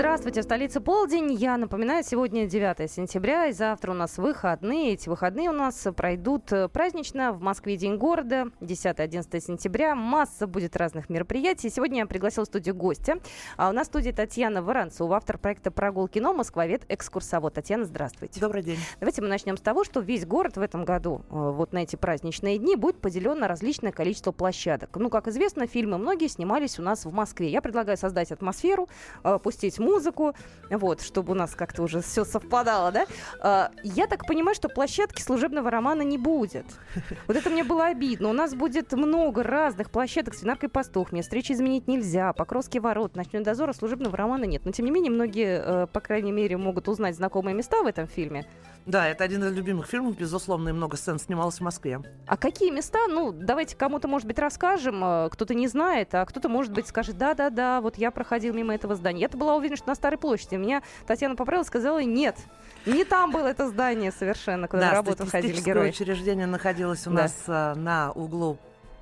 Здравствуйте, 0.00 0.40
в 0.40 0.44
столице 0.44 0.80
полдень. 0.80 1.30
Я 1.34 1.58
напоминаю, 1.58 2.02
сегодня 2.02 2.46
9 2.46 2.90
сентября, 2.90 3.48
и 3.48 3.52
завтра 3.52 3.90
у 3.90 3.94
нас 3.94 4.16
выходные. 4.16 4.94
Эти 4.94 5.10
выходные 5.10 5.50
у 5.50 5.52
нас 5.52 5.86
пройдут 5.94 6.50
э, 6.52 6.68
празднично. 6.68 7.34
В 7.34 7.42
Москве 7.42 7.76
День 7.76 7.98
города, 7.98 8.46
10-11 8.62 9.40
сентября. 9.40 9.94
Масса 9.94 10.46
будет 10.46 10.74
разных 10.74 11.10
мероприятий. 11.10 11.68
Сегодня 11.68 11.98
я 11.98 12.06
пригласил 12.06 12.44
в 12.44 12.46
студию 12.46 12.74
гостя. 12.74 13.18
А 13.58 13.68
у 13.68 13.72
нас 13.72 13.88
в 13.88 13.90
студии 13.90 14.10
Татьяна 14.10 14.62
Воронцова, 14.62 15.18
автор 15.18 15.36
проекта 15.36 15.70
«Прогул 15.70 16.08
кино», 16.08 16.32
москвовед, 16.32 16.86
экскурсовод. 16.88 17.52
Татьяна, 17.52 17.84
здравствуйте. 17.84 18.40
Добрый 18.40 18.62
день. 18.62 18.78
Давайте 19.00 19.20
мы 19.20 19.28
начнем 19.28 19.58
с 19.58 19.60
того, 19.60 19.84
что 19.84 20.00
весь 20.00 20.24
город 20.24 20.56
в 20.56 20.62
этом 20.62 20.86
году, 20.86 21.26
э, 21.28 21.34
вот 21.34 21.74
на 21.74 21.82
эти 21.82 21.96
праздничные 21.96 22.56
дни, 22.56 22.74
будет 22.74 23.02
поделен 23.02 23.38
на 23.38 23.48
различное 23.48 23.92
количество 23.92 24.32
площадок. 24.32 24.96
Ну, 24.96 25.10
как 25.10 25.28
известно, 25.28 25.66
фильмы 25.66 25.98
многие 25.98 26.28
снимались 26.28 26.78
у 26.78 26.82
нас 26.82 27.04
в 27.04 27.12
Москве. 27.12 27.50
Я 27.50 27.60
предлагаю 27.60 27.98
создать 27.98 28.32
атмосферу, 28.32 28.88
э, 29.24 29.38
пустить 29.42 29.78
музыку, 29.78 29.89
вот, 30.76 31.00
чтобы 31.00 31.32
у 31.32 31.34
нас 31.34 31.54
как-то 31.54 31.82
уже 31.82 32.00
все 32.00 32.24
совпадало, 32.24 32.92
да? 32.92 33.06
А, 33.40 33.70
я 33.82 34.06
так 34.06 34.26
понимаю, 34.26 34.54
что 34.54 34.68
площадки 34.68 35.22
служебного 35.22 35.70
романа 35.70 36.02
не 36.02 36.18
будет. 36.18 36.66
Вот 37.26 37.36
это 37.36 37.50
мне 37.50 37.64
было 37.64 37.86
обидно. 37.86 38.28
У 38.28 38.32
нас 38.32 38.54
будет 38.54 38.92
много 38.92 39.42
разных 39.42 39.90
площадок. 39.90 40.34
Свинарка 40.34 40.66
и 40.66 40.68
пастух. 40.68 41.12
Мне 41.12 41.22
встречи 41.22 41.52
изменить 41.52 41.88
нельзя. 41.88 42.32
Покровский 42.32 42.80
ворот. 42.80 43.16
Ночной 43.16 43.42
дозор. 43.42 43.70
А 43.70 43.74
служебного 43.74 44.16
романа 44.16 44.44
нет. 44.44 44.64
Но, 44.64 44.72
тем 44.72 44.86
не 44.86 44.90
менее, 44.90 45.10
многие, 45.10 45.62
э, 45.64 45.86
по 45.86 46.00
крайней 46.00 46.32
мере, 46.32 46.56
могут 46.56 46.88
узнать 46.88 47.16
знакомые 47.16 47.54
места 47.54 47.82
в 47.82 47.86
этом 47.86 48.06
фильме. 48.06 48.46
Да, 48.86 49.08
это 49.08 49.24
один 49.24 49.44
из 49.44 49.52
любимых 49.52 49.86
фильмов, 49.86 50.16
безусловно, 50.16 50.70
и 50.70 50.72
много 50.72 50.96
сцен 50.96 51.18
снималось 51.18 51.56
в 51.56 51.60
Москве. 51.60 52.00
А 52.26 52.36
какие 52.36 52.70
места? 52.70 52.98
Ну, 53.08 53.32
давайте 53.32 53.76
кому-то, 53.76 54.08
может 54.08 54.26
быть, 54.26 54.38
расскажем. 54.38 55.04
Э, 55.04 55.28
кто-то 55.30 55.54
не 55.54 55.68
знает, 55.68 56.14
а 56.14 56.24
кто-то, 56.24 56.48
может 56.48 56.72
быть, 56.72 56.86
скажет, 56.88 57.18
да-да-да, 57.18 57.80
вот 57.80 57.98
я 57.98 58.10
проходил 58.10 58.54
мимо 58.54 58.74
этого 58.74 58.94
здания. 58.94 59.20
Я-то 59.20 59.36
была 59.36 59.56
уверена, 59.56 59.76
что 59.76 59.88
на 59.88 59.94
Старой 59.94 60.18
площади. 60.18 60.54
Меня 60.54 60.82
Татьяна 61.06 61.36
поправила, 61.36 61.64
сказала, 61.64 62.02
нет, 62.02 62.36
не 62.86 63.04
там 63.04 63.30
было 63.30 63.46
это 63.46 63.68
здание 63.68 64.12
совершенно, 64.12 64.66
куда 64.66 64.82
да, 64.82 64.88
на 64.88 64.94
работу 64.94 65.26
ходили 65.26 65.60
герои. 65.60 65.90
учреждение 65.90 66.46
находилось 66.46 67.06
у 67.06 67.10
да. 67.10 67.22
нас 67.22 67.44
а, 67.46 67.74
на 67.74 68.12
углу 68.12 68.58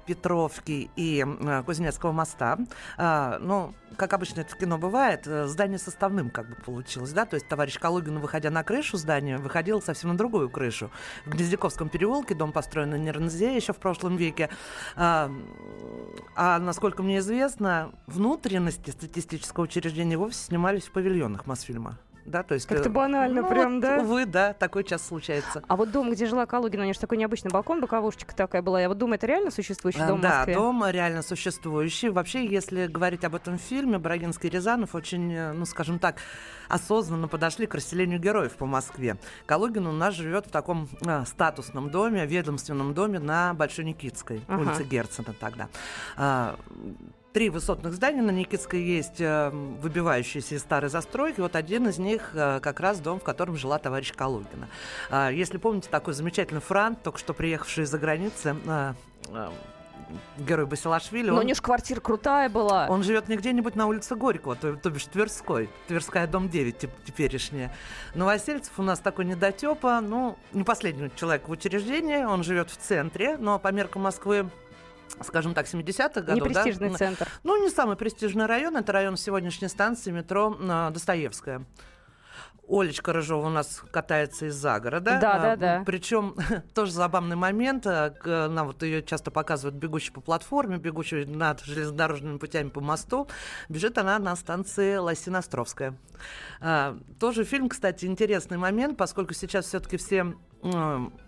Петровки 0.09 0.91
и 0.97 1.23
э, 1.23 1.63
Кузнецкого 1.65 2.13
моста. 2.13 2.59
А, 2.97 3.39
ну, 3.41 3.75
как 3.97 4.15
обычно 4.15 4.41
это 4.41 4.55
в 4.55 4.59
кино 4.59 4.79
бывает, 4.79 5.27
э, 5.27 5.47
здание 5.47 5.79
составным 5.79 6.31
как 6.31 6.49
бы 6.49 6.55
получилось, 6.55 7.13
да, 7.13 7.27
то 7.27 7.35
есть 7.35 7.47
товарищ 7.47 7.79
Калугин, 7.79 8.19
выходя 8.19 8.49
на 8.49 8.65
крышу 8.65 8.97
здания, 8.97 9.37
выходил 9.37 9.83
совсем 9.83 10.11
на 10.11 10.17
другую 10.17 10.49
крышу. 10.49 10.91
В 11.27 11.31
Гнездяковском 11.31 11.91
переулке 11.91 12.35
дом 12.35 12.53
построен 12.53 12.91
на 12.91 12.97
Нернзе 12.97 13.55
еще 13.55 13.75
в 13.75 13.77
прошлом 13.77 14.17
веке. 14.17 14.49
А, 14.97 15.31
а 16.35 16.59
насколько 16.59 17.03
мне 17.03 17.19
известно, 17.19 17.93
внутренности 18.07 18.91
статистического 18.91 19.65
учреждения 19.65 20.17
вовсе 20.17 20.43
снимались 20.47 20.85
в 20.85 20.93
павильонах 20.93 21.47
Мосфильма 21.47 21.99
да, 22.29 22.43
то 22.43 22.55
есть... 22.55 22.67
Как-то 22.67 22.89
э, 22.89 22.93
банально 22.93 23.43
ну, 23.43 23.49
прям, 23.49 23.75
вот, 23.75 23.81
да? 23.81 23.99
Увы, 23.99 24.27
да, 24.27 24.53
такой 24.53 24.85
час 24.85 25.07
случается. 25.07 25.63
А 25.67 25.77
вот 25.77 25.91
дом, 25.91 26.11
где 26.11 26.27
жила 26.27 26.47
Калугина, 26.47 26.83
у 26.83 26.85
нее 26.85 26.95
же 26.95 27.01
такой 27.01 27.19
необычный 27.19 27.51
балкон, 27.51 27.81
боковушечка 27.81 28.35
такая 28.35 28.63
была. 28.63 28.81
Я 28.81 28.89
вот 28.89 28.99
думаю, 28.99 29.17
это 29.17 29.27
реально 29.27 29.51
существующий 29.51 30.07
дом 30.07 30.21
да, 30.21 30.29
в 30.29 30.37
Москве? 30.37 30.55
Дом 30.55 30.85
реально 30.89 31.23
существующий. 31.23 32.11
Вообще, 32.11 32.47
если 32.47 32.87
говорить 32.87 33.25
об 33.25 33.35
этом 33.35 33.59
фильме, 33.59 33.99
Брагинский 33.99 34.49
и 34.49 34.53
Рязанов 34.53 34.95
очень, 34.95 35.33
э, 35.33 35.53
ну, 35.53 35.65
скажем 35.65 35.99
так, 35.99 36.17
осознанно 36.69 37.29
подошли 37.29 37.67
к 37.67 37.75
расселению 37.75 38.21
героев 38.21 38.53
по 38.53 38.67
Москве. 38.67 39.17
Калугин 39.47 39.87
у 39.87 39.93
нас 39.93 40.15
живет 40.15 40.47
в 40.47 40.51
таком 40.51 40.89
э, 41.05 41.25
статусном 41.27 41.91
доме, 41.91 42.27
ведомственном 42.27 42.95
доме 42.95 43.19
на 43.19 43.55
Большой 43.55 43.85
Никитской, 43.85 44.43
ага. 44.49 44.61
улице 44.61 44.85
Герцена 44.85 45.35
тогда. 45.39 45.69
А, 46.17 46.57
три 47.39 47.51
высотных 47.51 47.95
здания 47.95 48.21
на 48.21 48.33
Никитской 48.33 48.83
есть, 48.83 49.21
э, 49.21 49.51
выбивающиеся 49.51 50.57
из 50.57 50.61
старой 50.61 50.91
застройки. 50.91 51.41
Вот 51.41 51.55
один 51.55 51.87
из 51.87 51.97
них 51.97 52.31
э, 52.35 52.59
как 52.61 52.81
раз 52.81 52.99
дом, 52.99 53.21
в 53.21 53.23
котором 53.23 53.57
жила 53.57 53.79
товарищ 53.79 54.13
Калугина. 54.13 54.69
А, 55.09 55.31
если 55.31 55.57
помните, 55.57 55.89
такой 55.89 56.15
замечательный 56.15 56.61
франт, 56.61 57.01
только 57.05 57.21
что 57.21 57.35
приехавший 57.35 57.85
из-за 57.85 57.97
границы, 57.97 58.57
э, 58.67 58.93
герой 60.37 60.67
Басилашвили. 60.67 61.29
Но 61.29 61.35
он, 61.35 61.39
у 61.39 61.43
него 61.45 61.55
же 61.55 61.63
квартира 61.63 62.01
крутая 62.01 62.49
была. 62.49 62.89
Он 62.89 63.05
живет 63.05 63.29
не 63.29 63.37
где-нибудь 63.37 63.77
на 63.77 63.87
улице 63.87 64.17
Горького, 64.17 64.57
то, 64.57 64.75
то 64.75 64.91
бишь 64.91 65.05
Тверской. 65.05 65.71
Тверская, 65.87 66.27
дом 66.27 66.49
9 66.49 66.83
теп- 66.83 66.91
теперешняя. 67.07 67.73
Новосельцев 68.17 68.73
у 68.81 68.83
нас 68.83 68.99
такой 68.99 69.27
недотепа, 69.27 70.01
ну, 70.01 70.37
не 70.53 70.65
последний 70.65 71.09
человек 71.15 71.47
в 71.47 71.53
учреждении, 71.53 72.25
он 72.25 72.43
живет 72.43 72.69
в 72.69 72.77
центре, 72.79 73.37
но 73.37 73.61
по 73.61 73.71
меркам 73.71 74.03
Москвы 74.03 74.51
скажем 75.23 75.55
так, 75.55 75.67
70-х 75.67 76.21
годов. 76.21 76.35
Не 76.35 76.41
престижный 76.41 76.91
да? 76.91 76.97
центр. 76.97 77.29
Ну, 77.45 77.63
не 77.63 77.71
самый 77.71 77.97
престижный 77.97 78.47
район. 78.47 78.77
Это 78.77 78.93
район 78.93 79.17
сегодняшней 79.17 79.69
станции 79.69 80.11
метро 80.11 80.57
Достоевская. 80.93 81.65
Олечка 82.69 83.15
Рыжова 83.15 83.47
у 83.47 83.51
нас 83.51 83.83
катается 83.91 84.47
из 84.47 84.55
загорода. 84.55 85.19
Да, 85.21 85.39
да, 85.39 85.57
да. 85.57 85.83
Причем 85.87 86.37
тоже 86.75 86.93
забавный 86.93 87.37
момент. 87.37 87.87
А, 87.87 88.15
нам 88.49 88.67
вот 88.67 88.83
ее 88.83 89.03
часто 89.03 89.31
показывают 89.31 89.75
бегущей 89.75 90.13
по 90.13 90.21
платформе, 90.21 90.77
бегущей 90.77 91.25
над 91.25 91.65
железнодорожными 91.65 92.37
путями 92.37 92.69
по 92.69 92.81
мосту. 92.81 93.27
Бежит 93.69 93.97
она 93.97 94.19
на 94.19 94.37
станции 94.37 94.97
Лосиностровская. 94.97 95.97
А, 96.61 96.99
тоже 97.19 97.45
фильм, 97.45 97.71
кстати, 97.71 98.05
интересный 98.05 98.59
момент, 98.59 98.99
поскольку 98.99 99.33
сейчас 99.33 99.67
все-таки 99.67 99.97
все 99.97 100.35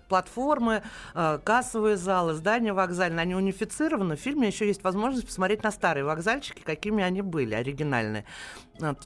платформы, 0.09 0.83
э, 1.15 1.39
кассовые 1.45 1.97
залы, 1.97 2.35
здания 2.35 2.73
вокзальные, 2.73 3.23
они 3.23 3.35
унифицированы. 3.35 4.17
В 4.17 4.21
фильме 4.21 4.49
еще 4.49 4.67
есть 4.67 4.83
возможность 4.83 5.27
посмотреть 5.27 5.63
на 5.63 5.71
старые 5.71 6.05
вокзальчики, 6.05 6.63
какими 6.63 7.03
они 7.03 7.23
были, 7.23 7.55
оригинальные. 7.55 8.25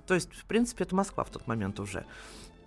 То 0.07 0.15
есть, 0.15 0.33
в 0.35 0.47
принципе, 0.47 0.85
это 0.85 0.97
Москва 0.97 1.23
в 1.25 1.31
тот 1.31 1.47
момент 1.47 1.79
уже. 1.79 2.07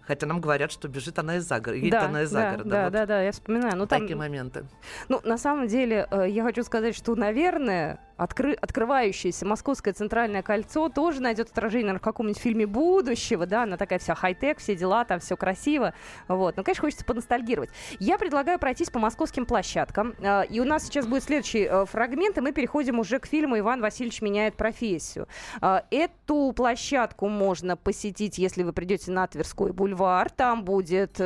Хотя 0.02 0.26
нам 0.26 0.40
говорят, 0.40 0.72
что 0.72 0.88
бежит 0.88 1.20
она 1.20 1.38
из 1.38 1.44
загорода. 1.44 1.78
Едет 1.78 1.92
да, 1.92 2.06
она 2.06 2.24
из 2.24 2.32
да, 2.32 2.40
загорода. 2.40 2.70
Да, 2.70 2.84
вот. 2.86 2.94
да, 2.94 3.06
да, 3.06 3.22
я 3.24 3.32
вспоминаю. 3.34 3.76
Ну, 3.76 3.88
Такие 3.88 4.16
моменты. 4.16 4.66
Ну, 5.10 5.20
на 5.26 5.38
самом 5.38 5.68
деле, 5.68 6.08
э, 6.10 6.30
я 6.30 6.44
хочу 6.44 6.64
сказать, 6.64 6.96
что, 6.96 7.14
наверное, 7.16 8.00
откры- 8.18 8.56
открывающееся 8.56 9.46
Московское 9.46 9.94
центральное 9.94 10.42
кольцо 10.42 10.90
тоже 10.90 11.22
найдет 11.22 11.50
отражение 11.50 11.88
наверное, 11.88 12.00
в 12.00 12.04
каком-нибудь 12.04 12.42
фильме 12.42 12.66
будущего, 12.66 13.46
да, 13.46 13.64
она 13.64 13.78
такая 13.78 14.00
вся 14.00 14.16
хай-тек, 14.16 14.60
все 14.60 14.76
дела, 14.76 15.06
там 15.06 15.20
все 15.20 15.38
красиво, 15.38 15.94
вот. 16.28 16.58
Но, 16.58 16.64
конечно, 16.64 16.82
хочется 16.82 17.06
поностальгировать. 17.06 17.70
Я 18.00 18.18
предлагаю 18.18 18.60
пройтись 18.60 18.90
по 18.90 19.00
московским 19.00 19.46
площадкам, 19.46 20.14
э, 20.20 20.46
и 20.48 20.60
у 20.60 20.66
нас 20.66 20.84
сейчас 20.84 21.08
будет 21.08 21.24
следующий 21.24 21.68
э, 21.70 21.86
фрагмент, 21.86 22.38
и 22.38 22.42
мы 22.42 22.52
переходим 22.52 23.00
уже 23.00 23.20
к 23.20 23.28
фильму 23.28 23.58
«Иван 23.60 23.82
Васильевич 23.82 24.22
меняет 24.22 24.56
профессию». 24.56 25.28
Э, 25.62 25.82
эту 25.92 26.52
площадку 26.56 27.28
можно 27.28 27.78
посетить, 27.78 28.38
если 28.38 28.64
вы 28.64 28.74
придете 28.74 29.12
на 29.12 29.28
Тверской 29.28 29.72
бульвар, 29.72 30.30
там 30.30 30.64
будет 30.64 31.20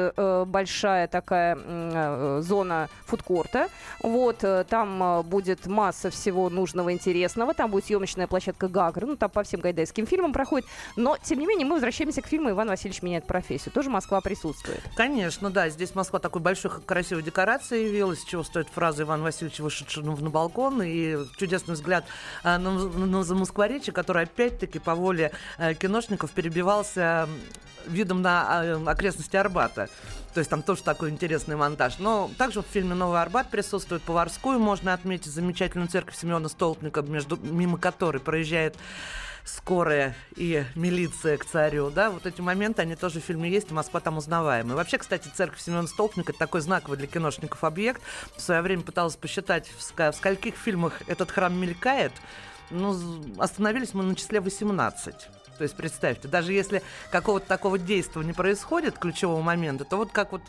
большая 0.47 1.07
такая 1.07 2.41
зона 2.41 2.89
фудкорта, 3.05 3.69
вот, 4.01 4.43
там 4.69 5.23
будет 5.23 5.67
масса 5.67 6.09
всего 6.09 6.49
нужного 6.49 6.80
разного 6.81 6.93
интересного. 6.93 7.53
Там 7.53 7.71
будет 7.71 7.85
съемочная 7.85 8.27
площадка 8.27 8.67
Гагры, 8.67 9.07
ну 9.07 9.15
там 9.15 9.29
по 9.29 9.43
всем 9.43 9.61
гайдайским 9.61 10.07
фильмам 10.07 10.33
проходит. 10.33 10.67
Но, 10.95 11.17
тем 11.21 11.39
не 11.39 11.45
менее, 11.45 11.65
мы 11.65 11.75
возвращаемся 11.75 12.21
к 12.21 12.27
фильму 12.27 12.49
«Иван 12.49 12.67
Васильевич 12.67 13.01
меняет 13.01 13.25
профессию». 13.25 13.71
Тоже 13.71 13.89
Москва 13.89 14.21
присутствует. 14.21 14.81
Конечно, 14.95 15.49
да. 15.49 15.69
Здесь 15.69 15.95
Москва 15.95 16.19
такой 16.19 16.41
большой 16.41 16.71
красивой 16.85 17.23
декорацией 17.23 17.87
явилась, 17.87 18.23
чего 18.23 18.43
стоит 18.43 18.67
фраза 18.67 19.03
Ивана 19.03 19.23
Васильевича, 19.23 19.61
вышедшего 19.61 20.15
на 20.15 20.29
балкон, 20.29 20.81
и 20.81 21.17
чудесный 21.37 21.75
взгляд 21.75 22.05
а, 22.43 22.57
на, 22.57 22.71
на 22.71 23.23
замоскворечье, 23.23 23.93
который 23.93 24.23
опять-таки 24.23 24.79
по 24.79 24.95
воле 24.95 25.31
а, 25.57 25.73
киношников 25.73 26.31
перебивался 26.31 27.27
видом 27.87 28.21
на 28.21 28.77
окрестности 28.87 29.35
Арбата. 29.35 29.89
То 30.33 30.39
есть 30.39 30.49
там 30.49 30.61
тоже 30.63 30.83
такой 30.83 31.09
интересный 31.09 31.55
монтаж. 31.55 31.99
Но 31.99 32.29
также 32.37 32.61
в 32.61 32.65
фильме 32.65 32.93
«Новый 32.93 33.21
Арбат» 33.21 33.49
присутствует 33.49 34.01
Поварскую. 34.03 34.59
Можно 34.59 34.93
отметить 34.93 35.31
замечательную 35.31 35.89
церковь 35.89 36.15
Семена 36.15 36.47
Столпника, 36.47 37.01
между, 37.01 37.37
мимо 37.37 37.77
которой 37.77 38.19
проезжает 38.19 38.77
скорая 39.43 40.15
и 40.35 40.63
милиция 40.75 41.37
к 41.37 41.45
царю, 41.45 41.89
да, 41.89 42.11
вот 42.11 42.25
эти 42.25 42.41
моменты, 42.41 42.83
они 42.83 42.95
тоже 42.95 43.19
в 43.19 43.23
фильме 43.23 43.49
есть, 43.49 43.71
и 43.71 43.73
Москва 43.73 43.99
там 43.99 44.17
узнаваемая. 44.17 44.75
Вообще, 44.75 44.97
кстати, 44.97 45.29
церковь 45.33 45.59
Семена 45.59 45.87
Столпника– 45.87 46.33
такой 46.39 46.61
знаковый 46.61 46.97
для 46.97 47.07
киношников 47.07 47.63
объект. 47.63 48.01
В 48.35 48.41
свое 48.41 48.61
время 48.61 48.83
пыталась 48.83 49.15
посчитать, 49.15 49.71
в 49.77 50.13
скольких 50.13 50.55
фильмах 50.55 51.01
этот 51.07 51.31
храм 51.31 51.53
мелькает, 51.53 52.11
ну, 52.69 52.95
остановились 53.37 53.93
мы 53.93 54.03
на 54.03 54.15
числе 54.15 54.39
18. 54.39 55.15
То 55.57 55.63
есть 55.63 55.75
представьте, 55.75 56.27
даже 56.27 56.53
если 56.53 56.81
какого-то 57.11 57.45
такого 57.47 57.77
действия 57.77 58.23
не 58.23 58.33
происходит, 58.33 58.97
ключевого 58.97 59.41
момента, 59.41 59.85
то 59.85 59.97
вот 59.97 60.11
как 60.11 60.31
вот 60.31 60.41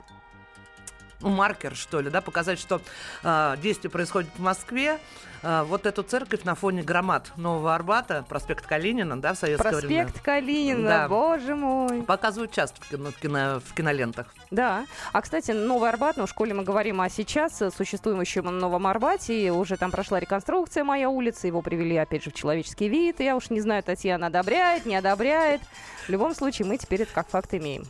маркер, 1.30 1.74
что 1.74 2.00
ли, 2.00 2.10
да, 2.10 2.20
показать, 2.20 2.58
что 2.58 2.80
э, 3.22 3.56
действие 3.62 3.90
происходит 3.90 4.30
в 4.36 4.40
Москве. 4.40 4.98
Э, 5.42 5.62
вот 5.64 5.86
эту 5.86 6.02
церковь 6.02 6.44
на 6.44 6.54
фоне 6.54 6.82
громад 6.82 7.32
Нового 7.36 7.74
Арбата, 7.74 8.24
проспект 8.28 8.66
Калинина, 8.66 9.20
да, 9.20 9.34
в 9.34 9.38
советское 9.38 9.70
Проспект 9.70 9.88
время. 9.88 10.12
Калинина, 10.22 10.88
Да. 10.88 11.08
боже 11.08 11.54
мой. 11.56 12.02
Показывают 12.02 12.52
часто 12.52 12.80
в, 12.82 12.88
кино, 12.88 13.10
в, 13.10 13.16
кино- 13.19 13.60
в 13.64 13.74
кинолентах. 13.74 14.26
Да. 14.50 14.86
А, 15.12 15.20
кстати, 15.22 15.50
Новый 15.50 15.88
Арбат, 15.88 16.16
ну, 16.16 16.26
в 16.26 16.30
школе 16.30 16.54
мы 16.54 16.62
говорим 16.62 17.00
о 17.00 17.08
сейчас 17.08 17.60
э, 17.62 17.70
существующем 17.70 18.44
Новом 18.58 18.86
Арбате. 18.86 19.46
и 19.46 19.50
Уже 19.50 19.76
там 19.76 19.90
прошла 19.90 20.20
реконструкция 20.20 20.84
«Моя 20.84 21.10
улица». 21.10 21.46
Его 21.46 21.60
привели, 21.62 21.96
опять 21.96 22.22
же, 22.25 22.30
в 22.30 22.34
человеческий 22.34 22.88
вид. 22.88 23.20
Я 23.20 23.34
уж 23.36 23.50
не 23.50 23.60
знаю, 23.60 23.82
Татьяна 23.82 24.28
одобряет, 24.28 24.86
не 24.86 24.94
одобряет. 24.96 25.60
В 26.06 26.08
любом 26.08 26.34
случае, 26.34 26.66
мы 26.68 26.76
теперь 26.78 27.02
это 27.02 27.12
как 27.12 27.28
факт 27.28 27.52
имеем. 27.54 27.84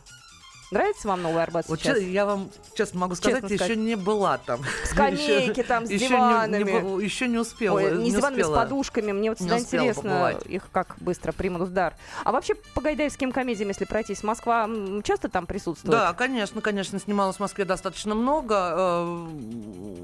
Нравится 0.73 1.07
вам 1.07 1.21
Новый 1.21 1.43
Арбат 1.43 1.67
Вот 1.69 1.79
сейчас? 1.79 1.99
я 1.99 2.25
вам 2.25 2.49
честно 2.75 2.99
могу 3.01 3.13
сказать, 3.15 3.41
Честно 3.41 3.53
еще 3.53 3.63
сказать. 3.63 3.77
не 3.77 3.95
была 3.95 4.39
там. 4.39 4.61
Скамейки 4.85 5.51
Еще- 5.51 5.63
там 5.63 5.85
с 5.85 5.89
еще 5.91 6.05
не- 6.05 6.09
диванами. 6.09 6.63
Не, 6.63 6.71
бу- 6.71 7.03
еще 7.03 7.27
не 7.27 7.37
успела. 7.37 7.77
Ой, 7.77 7.97
не 7.97 8.09
с 8.11 8.15
диванами, 8.15 8.41
с 8.41 8.45
успела. 8.45 8.55
подушками. 8.63 9.11
Мне 9.11 9.29
вот 9.29 9.39
Не 9.39 9.45
всегда 9.47 9.59
интересно, 9.59 10.01
побывать. 10.01 10.45
их 10.47 10.63
как 10.71 10.95
быстро 10.99 11.31
примут 11.31 11.61
в 11.69 11.71
дар. 11.73 11.93
А 12.23 12.31
вообще, 12.31 12.55
по 12.73 12.81
гайдаевским 12.81 13.31
комедиям, 13.31 13.69
если 13.69 13.85
пройтись, 13.85 14.23
Москва 14.23 14.67
часто 15.03 15.29
там 15.29 15.45
присутствует? 15.45 15.91
Да, 15.91 16.13
конечно, 16.13 16.59
конечно, 16.61 16.99
снималась 16.99 17.35
в 17.37 17.39
Москве 17.39 17.65
достаточно 17.65 18.15
много. 18.15 18.73
Э, 18.75 19.27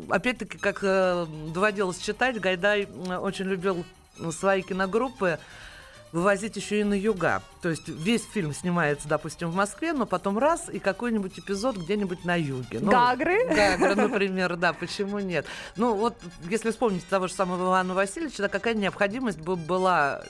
Опять-таки, 0.09 0.57
как 0.57 0.79
э, 0.83 1.25
доводилось 1.53 1.97
читать, 1.99 2.39
Гайдай 2.39 2.87
очень 3.21 3.45
любил 3.45 3.83
свои 4.31 4.61
киногруппы 4.61 5.39
вывозить 6.11 6.55
еще 6.55 6.81
и 6.81 6.83
на 6.83 6.93
юга. 6.93 7.41
То 7.61 7.69
есть 7.69 7.87
весь 7.87 8.23
фильм 8.23 8.53
снимается, 8.53 9.07
допустим, 9.07 9.49
в 9.49 9.55
Москве, 9.55 9.93
но 9.93 10.05
потом 10.05 10.37
раз 10.37 10.69
и 10.69 10.79
какой-нибудь 10.79 11.39
эпизод 11.39 11.77
где-нибудь 11.77 12.25
на 12.25 12.35
юге. 12.35 12.79
Ну, 12.81 12.91
Гагры? 12.91 13.47
Гагры, 13.47 13.95
например, 13.95 14.55
да, 14.55 14.73
почему 14.73 15.19
нет? 15.19 15.45
Ну 15.75 15.95
вот, 15.95 16.15
если 16.49 16.71
вспомнить 16.71 17.05
того 17.07 17.27
же 17.27 17.33
самого 17.33 17.69
Ивана 17.69 17.93
Васильевича, 17.93 18.43
да, 18.43 18.49
какая 18.49 18.73
необходимость 18.73 19.39
бы 19.39 19.55
была 19.55 20.23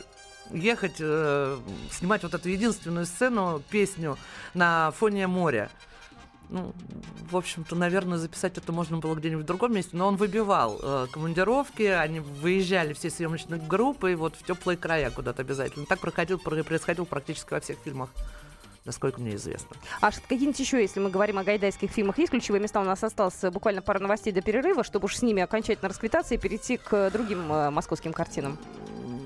ехать, 0.52 0.96
э, 1.00 1.58
снимать 1.92 2.24
вот 2.24 2.34
эту 2.34 2.50
единственную 2.50 3.06
сцену, 3.06 3.62
песню 3.70 4.18
на 4.54 4.92
фоне 4.92 5.28
моря. 5.28 5.70
Ну, 6.50 6.74
в 7.30 7.38
общем-то, 7.38 7.76
наверное, 7.76 8.18
записать 8.18 8.58
это 8.58 8.72
можно 8.72 8.98
было 8.98 9.14
где-нибудь 9.14 9.44
в 9.44 9.48
другом 9.48 9.74
месте, 9.74 9.96
но 9.96 10.08
он 10.08 10.16
выбивал 10.16 10.80
э, 10.82 11.06
командировки, 11.12 11.84
они 11.84 12.22
выезжали 12.22 12.94
все 12.94 13.12
съемочные 13.12 13.62
группы 13.62 14.16
вот 14.16 14.36
в 14.36 14.44
теплые 14.44 14.76
края 14.76 15.12
куда-то 15.12 15.44
обязательно. 15.44 15.86
Так 15.86 16.00
проходил, 16.00 16.40
про- 16.40 16.64
происходило 16.64 17.06
практически 17.06 17.54
во 17.54 17.60
всех 17.60 17.78
фильмах, 17.84 18.10
насколько 18.84 19.22
мне 19.22 19.36
известно. 19.36 19.78
А 20.02 20.12
что- 20.12 20.22
какие-нибудь 20.22 20.60
еще, 20.60 20.82
если 20.82 21.00
мы 21.00 21.12
говорим 21.12 21.38
о 21.38 21.44
гайдайских 21.44 21.92
фильмах, 21.92 22.18
есть 22.18 22.32
ключевые 22.32 22.62
места? 22.64 22.82
У 22.82 22.84
нас 22.84 23.04
осталось 23.04 23.44
э, 23.44 23.52
буквально 23.52 23.84
пара 23.84 24.00
новостей 24.00 24.34
до 24.34 24.42
перерыва, 24.42 24.84
чтобы 24.84 25.06
уж 25.06 25.18
с 25.18 25.22
ними 25.22 25.44
окончательно 25.44 25.88
расквитаться 25.90 26.34
и 26.34 26.40
перейти 26.40 26.78
к 26.78 26.92
э, 26.94 27.12
другим 27.12 27.52
э, 27.54 27.70
московским 27.70 28.12
картинам. 28.12 28.58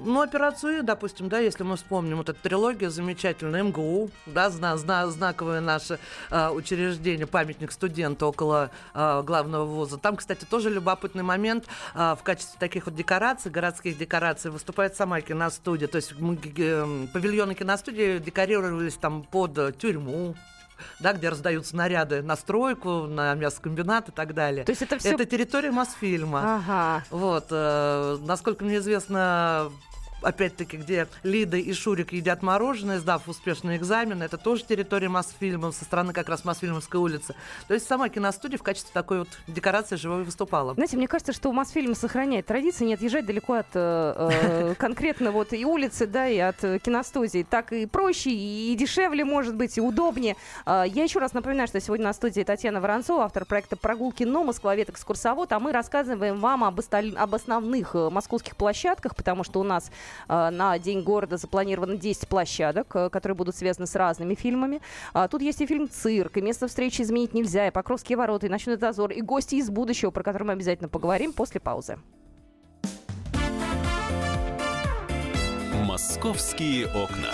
Ну, 0.05 0.21
операцию, 0.21 0.83
допустим, 0.83 1.29
да, 1.29 1.39
если 1.39 1.63
мы 1.63 1.77
вспомним, 1.77 2.17
вот 2.17 2.27
эта 2.29 2.37
трилогия 2.41 2.89
замечательная, 2.89 3.63
МГУ, 3.63 4.09
да, 4.25 4.49
зна- 4.49 4.75
зна- 4.77 5.07
знаковое 5.09 5.61
наше 5.61 5.97
а, 6.29 6.51
учреждение, 6.51 7.25
памятник 7.25 7.71
студента 7.71 8.25
около 8.25 8.69
а, 8.93 9.21
главного 9.21 9.63
вуза. 9.65 9.97
Там, 9.97 10.17
кстати, 10.17 10.43
тоже 10.45 10.69
любопытный 10.69 11.23
момент. 11.23 11.67
а, 11.95 12.15
в 12.15 12.23
качестве 12.23 12.57
таких 12.59 12.85
вот 12.85 12.95
декораций, 12.95 13.49
городских 13.49 13.97
декораций, 13.97 14.51
выступает 14.51 14.95
сама 14.95 15.21
киностудия. 15.21 15.87
То 15.87 15.95
есть 15.97 16.11
м, 16.19 16.35
г- 16.35 16.49
г- 16.49 16.63
м, 16.81 17.07
павильоны 17.13 17.53
киностудии 17.55 18.17
декорировались 18.17 18.95
там 18.95 19.23
под 19.23 19.57
э, 19.57 19.71
тюрьму, 19.71 20.35
да, 20.99 21.13
где 21.13 21.29
раздаются 21.29 21.75
наряды 21.75 22.21
на 22.21 22.35
стройку, 22.35 23.07
на 23.07 23.33
мясокомбинат 23.35 24.09
и 24.09 24.11
так 24.11 24.33
далее. 24.33 24.65
То 24.65 24.71
есть 24.71 24.81
это 24.81 24.97
все... 24.97 25.11
Это 25.11 25.25
территория 25.25 25.71
Мосфильма. 25.71 26.55
Ага. 26.55 27.03
Вот, 27.09 27.47
э, 27.51 28.17
насколько 28.21 28.63
мне 28.63 28.77
известно, 28.77 29.71
опять-таки, 30.23 30.77
где 30.77 31.07
Лида 31.23 31.57
и 31.57 31.73
Шурик 31.73 32.13
едят 32.13 32.41
мороженое, 32.41 32.99
сдав 32.99 33.27
успешный 33.27 33.77
экзамен, 33.77 34.21
это 34.21 34.37
тоже 34.37 34.63
территория 34.65 35.09
Мосфильма, 35.09 35.71
со 35.71 35.85
стороны 35.85 36.13
как 36.13 36.29
раз 36.29 36.45
Мосфильмовской 36.45 36.99
улицы. 36.99 37.35
То 37.67 37.73
есть 37.73 37.87
сама 37.87 38.09
киностудия 38.09 38.57
в 38.57 38.63
качестве 38.63 38.91
такой 38.93 39.19
вот 39.19 39.29
декорации 39.47 39.95
живой 39.95 40.23
выступала. 40.23 40.73
Знаете, 40.73 40.97
мне 40.97 41.07
кажется, 41.07 41.33
что 41.33 41.51
Мосфильм 41.51 41.95
сохраняет 41.95 42.45
традиции 42.45 42.85
не 42.85 42.93
отъезжать 42.95 43.25
далеко 43.25 43.53
от 43.53 43.67
э, 43.73 44.29
э, 44.31 44.75
конкретно 44.77 45.31
вот 45.31 45.53
и 45.53 45.65
улицы, 45.65 46.07
да, 46.07 46.27
и 46.27 46.37
от 46.37 46.63
э, 46.63 46.79
киностудии. 46.79 47.45
Так 47.49 47.71
и 47.73 47.85
проще, 47.85 48.31
и 48.31 48.75
дешевле, 48.75 49.25
может 49.25 49.55
быть, 49.55 49.77
и 49.77 49.81
удобнее. 49.81 50.35
А, 50.65 50.83
Я 50.83 51.03
еще 51.03 51.19
раз 51.19 51.33
напоминаю, 51.33 51.67
что 51.67 51.79
сегодня 51.79 52.05
на 52.05 52.13
студии 52.13 52.41
Татьяна 52.41 52.81
Воронцова, 52.81 53.23
автор 53.25 53.45
проекта 53.45 53.75
«Прогулки 53.75 54.23
Но», 54.23 54.43
Москвовед, 54.43 54.89
экскурсовод, 54.89 55.51
а 55.53 55.59
мы 55.59 55.71
рассказываем 55.71 56.39
вам 56.39 56.63
об, 56.63 56.79
осталь- 56.79 57.15
об 57.15 57.35
основных 57.35 57.95
э, 57.95 58.09
московских 58.09 58.55
площадках, 58.55 59.15
потому 59.15 59.43
что 59.43 59.59
у 59.59 59.63
нас 59.63 59.91
на 60.27 60.77
День 60.79 61.03
города 61.03 61.37
запланировано 61.37 61.97
10 61.97 62.27
площадок, 62.27 62.95
э, 62.95 63.09
которые 63.09 63.35
будут 63.35 63.55
связаны 63.55 63.87
с 63.87 63.95
разными 63.95 64.35
фильмами. 64.35 64.81
А, 65.13 65.27
Тут 65.27 65.41
есть 65.41 65.61
и 65.61 65.65
фильм 65.65 65.89
«Цирк», 65.89 66.37
и 66.37 66.41
«Место 66.41 66.67
встречи 66.67 67.01
изменить 67.01 67.33
нельзя», 67.33 67.67
и 67.67 67.71
«Покровские 67.71 68.17
ворота», 68.17 68.45
и 68.45 68.49
«Ночной 68.49 68.77
дозор», 68.77 69.11
и 69.11 69.21
«Гости 69.21 69.55
из 69.55 69.69
будущего», 69.69 70.11
про 70.11 70.23
которые 70.23 70.47
мы 70.47 70.53
обязательно 70.53 70.89
поговорим 70.89 71.33
после 71.33 71.59
паузы. 71.59 71.97
Московские 75.85 76.87
окна. 76.87 77.29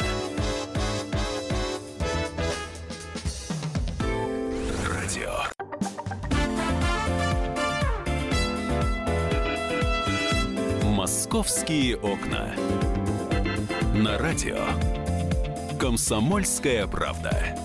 Московские 11.29 11.95
окна. 11.95 12.55
На 13.93 14.17
радио. 14.17 14.57
Комсомольская 15.79 16.87
правда. 16.87 17.55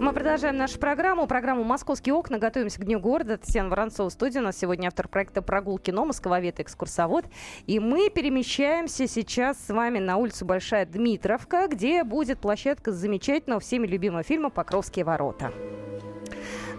Мы 0.00 0.12
продолжаем 0.14 0.56
нашу 0.56 0.78
программу, 0.78 1.26
программу 1.26 1.62
«Московские 1.62 2.14
окна». 2.14 2.38
Готовимся 2.38 2.80
к 2.80 2.86
Дню 2.86 3.00
города. 3.00 3.36
Татьяна 3.36 3.68
Воронцова 3.68 4.08
в 4.08 4.14
студии. 4.14 4.38
У 4.38 4.42
нас 4.42 4.56
сегодня 4.56 4.86
автор 4.86 5.06
проекта 5.06 5.42
«Прогулки 5.42 5.90
Но», 5.90 6.06
Москововед, 6.06 6.60
экскурсовод. 6.60 7.26
И 7.66 7.80
мы 7.80 8.08
перемещаемся 8.08 9.06
сейчас 9.06 9.58
с 9.58 9.68
вами 9.68 9.98
на 9.98 10.16
улицу 10.16 10.46
Большая 10.46 10.86
Дмитровка, 10.86 11.68
где 11.68 12.02
будет 12.02 12.40
площадка 12.40 12.92
замечательного 12.92 13.60
всеми 13.60 13.86
любимого 13.86 14.22
фильма 14.22 14.48
«Покровские 14.48 15.04
ворота». 15.04 15.52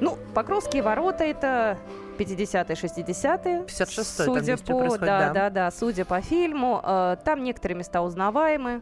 Ну, 0.01 0.17
«Покровские 0.33 0.81
ворота»— 0.81 1.23
это 1.25 1.77
50-е, 2.17 2.75
60-е. 2.75 3.63
56-й 3.65 4.17
там 4.17 4.25
Судя 4.25 4.41
действие 4.41 4.89
по, 4.89 4.97
да, 4.97 5.05
да. 5.05 5.33
да, 5.33 5.49
да, 5.49 5.71
судя 5.71 6.05
по 6.05 6.21
фильму, 6.21 6.81
э, 6.83 7.17
там 7.25 7.43
некоторые 7.43 7.77
места 7.77 8.01
узнаваемы. 8.01 8.81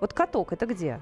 Вот 0.00 0.12
каток 0.12 0.52
это 0.52 0.66
где? 0.66 1.00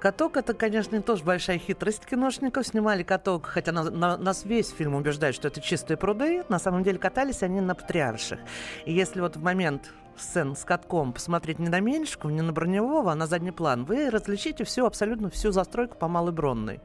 Каток 0.00 0.36
это, 0.36 0.52
конечно, 0.52 1.00
тоже 1.00 1.24
большая 1.24 1.58
хитрость 1.58 2.04
киношников. 2.04 2.66
Снимали 2.66 3.02
каток, 3.02 3.46
хотя 3.46 3.72
на- 3.72 3.90
на- 3.90 4.16
нас 4.18 4.44
весь 4.44 4.68
фильм 4.70 4.94
убеждает, 4.94 5.34
что 5.34 5.48
это 5.48 5.60
чистые 5.62 5.96
пруды. 5.96 6.44
На 6.50 6.58
самом 6.58 6.82
деле 6.82 6.98
катались 6.98 7.42
они 7.42 7.62
на 7.62 7.74
Патриарших. 7.74 8.38
И 8.84 8.92
если 8.92 9.22
вот 9.22 9.36
в 9.36 9.42
момент 9.42 9.90
сцен 10.18 10.54
с 10.54 10.64
катком 10.64 11.12
посмотреть 11.14 11.58
не 11.58 11.68
на 11.70 11.80
Меньшикова, 11.80 12.30
не 12.30 12.42
на 12.42 12.52
Броневого, 12.52 13.12
а 13.12 13.14
на 13.14 13.26
задний 13.26 13.52
план, 13.52 13.84
вы 13.86 14.10
различите 14.10 14.64
всю, 14.64 14.84
абсолютно 14.84 15.30
всю 15.30 15.50
застройку 15.50 15.96
по 15.96 16.08
Малой 16.08 16.32
Бронной. 16.32 16.80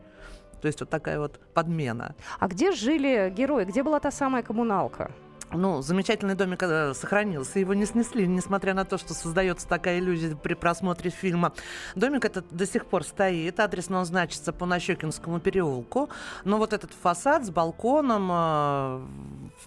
То 0.61 0.67
есть 0.67 0.79
вот 0.79 0.89
такая 0.89 1.19
вот 1.19 1.39
подмена. 1.53 2.15
А 2.39 2.47
где 2.47 2.71
жили 2.71 3.31
герои? 3.35 3.65
Где 3.65 3.83
была 3.83 3.99
та 3.99 4.11
самая 4.11 4.43
коммуналка? 4.43 5.11
Ну, 5.53 5.81
замечательный 5.81 6.35
домик 6.35 6.63
э, 6.63 6.93
сохранился, 6.93 7.59
его 7.59 7.73
не 7.73 7.85
снесли, 7.85 8.25
несмотря 8.25 8.73
на 8.73 8.85
то, 8.85 8.97
что 8.97 9.13
создается 9.13 9.67
такая 9.67 9.99
иллюзия 9.99 10.33
при 10.33 10.53
просмотре 10.53 11.11
фильма. 11.11 11.51
Домик 11.93 12.23
этот 12.23 12.45
до 12.51 12.65
сих 12.65 12.85
пор 12.85 13.03
стоит, 13.03 13.59
адресно 13.59 13.99
он 13.99 14.05
значится 14.05 14.53
по 14.53 14.65
Нащекинскому 14.65 15.41
переулку, 15.41 16.09
но 16.45 16.57
вот 16.57 16.71
этот 16.71 16.91
фасад 16.93 17.45
с 17.45 17.49
балконом, 17.49 18.29
э, 18.31 19.01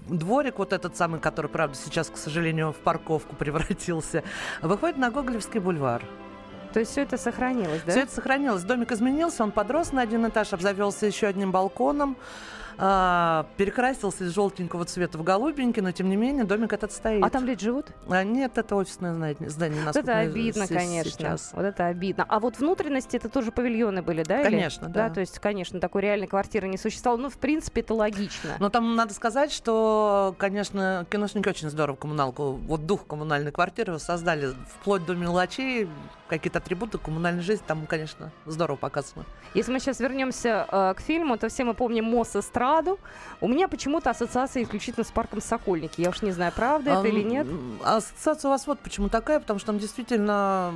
дворик 0.08 0.58
вот 0.58 0.72
этот 0.72 0.96
самый, 0.96 1.20
который, 1.20 1.50
правда, 1.50 1.76
сейчас, 1.76 2.08
к 2.08 2.16
сожалению, 2.16 2.72
в 2.72 2.76
парковку 2.76 3.36
превратился, 3.36 4.22
выходит 4.62 4.96
на 4.96 5.10
Гоголевский 5.10 5.60
бульвар. 5.60 6.02
То 6.74 6.80
есть 6.80 6.90
все 6.90 7.02
это 7.02 7.16
сохранилось, 7.16 7.82
да? 7.86 7.92
Все 7.92 8.00
это 8.00 8.12
сохранилось. 8.12 8.64
Домик 8.64 8.90
изменился, 8.90 9.44
он 9.44 9.52
подрос 9.52 9.92
на 9.92 10.02
один 10.02 10.26
этаж, 10.26 10.52
обзавелся 10.52 11.06
еще 11.06 11.28
одним 11.28 11.52
балконом. 11.52 12.16
А, 12.78 13.46
перекрасился 13.56 14.24
из 14.24 14.34
желтенького 14.34 14.84
цвета 14.84 15.18
в 15.18 15.22
голубенький, 15.22 15.82
но 15.82 15.92
тем 15.92 16.08
не 16.08 16.16
менее 16.16 16.44
домик 16.44 16.72
этот 16.72 16.92
стоит. 16.92 17.24
А 17.24 17.30
там 17.30 17.44
люди 17.44 17.64
живут? 17.64 17.86
А, 18.08 18.24
нет, 18.24 18.58
это 18.58 18.76
офисное 18.76 19.14
здание. 19.14 19.84
вот 19.84 19.96
это 19.96 20.18
обидно, 20.18 20.66
конечно. 20.66 21.10
Сейчас. 21.10 21.50
Вот 21.52 21.62
это 21.62 21.86
обидно. 21.86 22.24
А 22.28 22.40
вот 22.40 22.58
внутренности 22.58 23.16
это 23.16 23.28
тоже 23.28 23.52
павильоны 23.52 24.02
были, 24.02 24.22
да? 24.22 24.42
Конечно, 24.42 24.86
или? 24.86 24.92
да. 24.92 25.08
Да, 25.08 25.14
то 25.14 25.20
есть, 25.20 25.38
конечно, 25.38 25.80
такой 25.80 26.02
реальной 26.02 26.26
квартиры 26.26 26.68
не 26.68 26.78
существовало. 26.78 27.20
Ну, 27.20 27.30
в 27.30 27.38
принципе, 27.38 27.80
это 27.80 27.94
логично. 27.94 28.56
Но 28.58 28.70
там 28.70 28.94
надо 28.96 29.14
сказать, 29.14 29.52
что, 29.52 30.34
конечно, 30.38 31.06
киношники 31.10 31.48
очень 31.48 31.70
здорово 31.70 31.96
коммуналку, 31.96 32.52
вот 32.52 32.86
дух 32.86 33.06
коммунальной 33.06 33.52
квартиры 33.52 33.98
создали 33.98 34.54
вплоть 34.80 35.04
до 35.04 35.14
мелочей, 35.14 35.88
какие-то 36.28 36.58
атрибуты 36.58 36.98
коммунальной 36.98 37.42
жизни 37.42 37.64
там, 37.66 37.86
конечно, 37.86 38.32
здорово 38.46 38.76
показано. 38.76 39.24
Если 39.54 39.72
мы 39.72 39.78
сейчас 39.78 40.00
вернемся 40.00 40.66
э, 40.70 40.94
к 40.96 41.00
фильму, 41.00 41.36
то 41.38 41.48
все 41.48 41.64
мы 41.64 41.74
помним 41.74 42.04
Мосс 42.04 42.34
Эстраду. 42.64 42.98
У 43.40 43.48
меня 43.48 43.68
почему-то 43.68 44.10
ассоциация 44.10 44.62
исключительно 44.62 45.04
с 45.04 45.10
парком 45.10 45.42
Сокольники. 45.42 46.00
Я 46.00 46.08
уж 46.08 46.22
не 46.22 46.32
знаю, 46.32 46.52
правда 46.54 46.96
а, 46.96 47.00
это 47.00 47.08
или 47.08 47.22
нет. 47.22 47.46
Ассоциация 47.84 48.48
у 48.48 48.52
вас 48.52 48.66
вот 48.66 48.78
почему 48.78 49.08
такая, 49.08 49.38
потому 49.38 49.58
что 49.58 49.66
там 49.66 49.78
действительно 49.78 50.72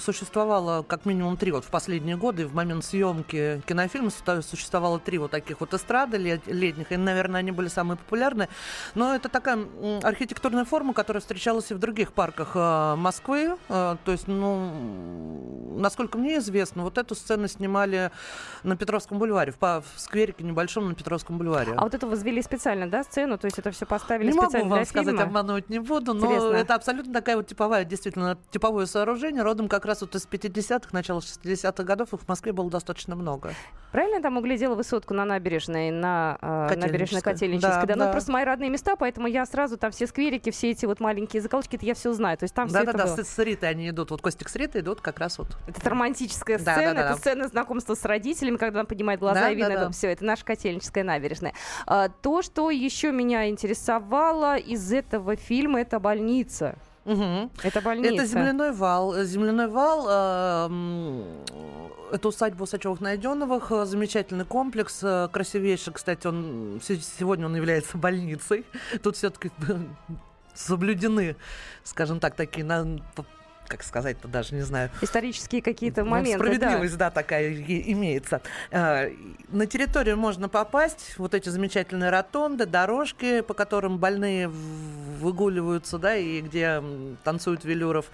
существовало 0.00 0.82
как 0.82 1.04
минимум 1.04 1.36
три 1.36 1.52
вот 1.52 1.64
в 1.64 1.68
последние 1.68 2.16
годы, 2.16 2.46
в 2.46 2.54
момент 2.54 2.84
съемки 2.84 3.62
кинофильма 3.66 4.10
существовало 4.42 4.98
три 4.98 5.18
вот 5.18 5.30
таких 5.30 5.60
вот 5.60 5.74
эстрады 5.74 6.16
летних, 6.16 6.90
и, 6.90 6.96
наверное, 6.96 7.40
они 7.40 7.52
были 7.52 7.68
самые 7.68 7.98
популярные. 7.98 8.48
Но 8.94 9.14
это 9.14 9.28
такая 9.28 9.58
архитектурная 10.02 10.64
форма, 10.64 10.94
которая 10.94 11.20
встречалась 11.20 11.70
и 11.70 11.74
в 11.74 11.78
других 11.78 12.12
парках 12.12 12.52
э, 12.54 12.94
Москвы. 12.96 13.56
Э, 13.68 13.96
то 14.04 14.12
есть, 14.12 14.26
ну, 14.26 15.68
насколько 15.78 16.18
мне 16.18 16.38
известно, 16.38 16.82
вот 16.82 16.98
эту 16.98 17.14
сцену 17.14 17.46
снимали 17.48 18.10
на 18.62 18.76
Петровском 18.76 19.18
бульваре, 19.18 19.52
в, 19.52 19.60
в 19.60 19.84
скверике 19.96 20.44
небольшом 20.44 20.88
на 20.88 20.94
Петровском 20.94 21.27
бульваре. 21.36 21.74
А 21.76 21.82
вот 21.82 21.94
это 21.94 22.06
возвели 22.06 22.40
специально, 22.40 22.88
да, 22.88 23.02
сцену? 23.02 23.36
То 23.36 23.46
есть 23.46 23.58
это 23.58 23.70
все 23.70 23.84
поставили 23.84 24.28
не 24.28 24.32
специально 24.32 24.58
могу 24.58 24.70
вам 24.70 24.78
для 24.78 24.86
сказать, 24.86 25.08
фильма? 25.08 25.22
обманывать 25.24 25.68
не 25.68 25.78
буду, 25.78 26.14
но 26.14 26.26
Интересно. 26.26 26.54
это 26.54 26.74
абсолютно 26.74 27.12
такая 27.12 27.36
вот 27.36 27.46
типовая, 27.46 27.84
действительно, 27.84 28.38
типовое 28.50 28.86
сооружение, 28.86 29.42
родом 29.42 29.68
как 29.68 29.84
раз 29.84 30.00
вот 30.00 30.14
из 30.14 30.26
50-х, 30.26 30.88
начала 30.92 31.18
60-х 31.18 31.82
годов, 31.84 32.14
их 32.14 32.20
в 32.20 32.28
Москве 32.28 32.52
было 32.52 32.70
достаточно 32.70 33.16
много. 33.16 33.52
Правильно 33.92 34.16
я 34.16 34.22
там 34.22 34.36
углядела 34.36 34.74
высотку 34.74 35.14
на 35.14 35.24
набережной, 35.24 35.90
на 35.90 36.38
э, 36.42 36.76
набережной 36.76 37.22
Котельнической? 37.22 37.80
Да, 37.80 37.86
да, 37.86 37.94
ну, 37.94 37.98
да. 38.00 38.06
Ну, 38.06 38.12
просто 38.12 38.32
мои 38.32 38.44
родные 38.44 38.68
места, 38.70 38.96
поэтому 38.96 39.28
я 39.28 39.46
сразу 39.46 39.78
там 39.78 39.90
все 39.92 40.06
скверики, 40.06 40.50
все 40.50 40.70
эти 40.70 40.84
вот 40.84 41.00
маленькие 41.00 41.40
заколочки, 41.40 41.76
это 41.76 41.86
я 41.86 41.94
все 41.94 42.12
знаю. 42.12 42.36
То 42.36 42.44
есть 42.44 42.54
там 42.54 42.68
да, 42.68 42.80
все 42.80 42.84
да, 42.84 42.90
это 42.90 42.98
да, 42.98 43.16
было. 43.16 43.24
с, 43.24 43.38
Ритой 43.38 43.70
они 43.70 43.88
идут, 43.88 44.10
вот 44.10 44.20
Костик 44.20 44.50
с 44.50 44.56
Ритой 44.56 44.82
идут 44.82 45.00
как 45.00 45.18
раз 45.18 45.38
вот. 45.38 45.56
Это 45.66 45.88
романтическая 45.88 46.58
сцена, 46.58 46.76
да, 46.76 46.82
да, 46.82 46.94
да, 46.94 47.00
это 47.00 47.10
да. 47.10 47.16
сцена 47.16 47.48
знакомства 47.48 47.94
с 47.94 48.04
родителями, 48.04 48.56
когда 48.56 48.80
она 48.80 48.86
поднимает 48.86 49.20
глаза 49.20 49.40
да, 49.40 49.50
и 49.50 49.54
видно, 49.54 49.74
да, 49.74 49.84
да. 49.86 49.90
все, 49.90 50.08
это 50.08 50.24
наша 50.24 50.44
Котельническая 50.44 51.04
набережная. 51.04 51.17
А, 51.86 52.08
то, 52.08 52.42
что 52.42 52.70
еще 52.70 53.12
меня 53.12 53.48
интересовало 53.48 54.56
из 54.56 54.92
этого 54.92 55.36
фильма, 55.36 55.80
это 55.80 55.98
больница. 56.00 56.76
Угу. 57.04 57.50
Это 57.62 57.80
больница. 57.80 58.14
Это 58.14 58.26
земляной 58.26 58.72
вал. 58.72 59.22
Земляной 59.24 59.68
вал 59.68 60.06
э, 60.10 60.68
это 62.12 62.28
усадьба 62.28 62.64
Усачевых 62.64 63.00
Найденовых, 63.00 63.70
замечательный 63.86 64.44
комплекс, 64.44 65.00
э, 65.02 65.28
красивейший, 65.32 65.92
кстати, 65.92 66.26
он 66.26 66.80
сегодня 66.82 67.46
он 67.46 67.56
является 67.56 67.96
больницей. 67.98 68.64
Тут 69.02 69.16
все-таки 69.16 69.50
соблюдены, 70.54 71.36
скажем 71.84 72.20
так, 72.20 72.34
такие 72.34 72.64
на, 72.64 73.00
как 73.68 73.82
сказать-то 73.82 74.28
даже 74.28 74.54
не 74.54 74.62
знаю. 74.62 74.90
Исторические 75.00 75.62
какие-то 75.62 76.04
ну, 76.04 76.10
моменты. 76.10 76.38
Справедливость, 76.38 76.96
да, 76.96 77.06
да 77.06 77.10
такая 77.10 77.54
имеется. 77.54 78.40
А, 78.70 79.08
на 79.48 79.66
территорию 79.66 80.16
можно 80.16 80.48
попасть, 80.48 81.14
вот 81.18 81.34
эти 81.34 81.48
замечательные 81.48 82.10
ротонды, 82.10 82.66
дорожки, 82.66 83.40
по 83.42 83.54
которым 83.54 83.98
больные 83.98 84.48
выгуливаются, 84.48 85.98
да, 85.98 86.16
и 86.16 86.40
где 86.40 86.82
танцуют 87.24 87.64
Велюров, 87.64 88.06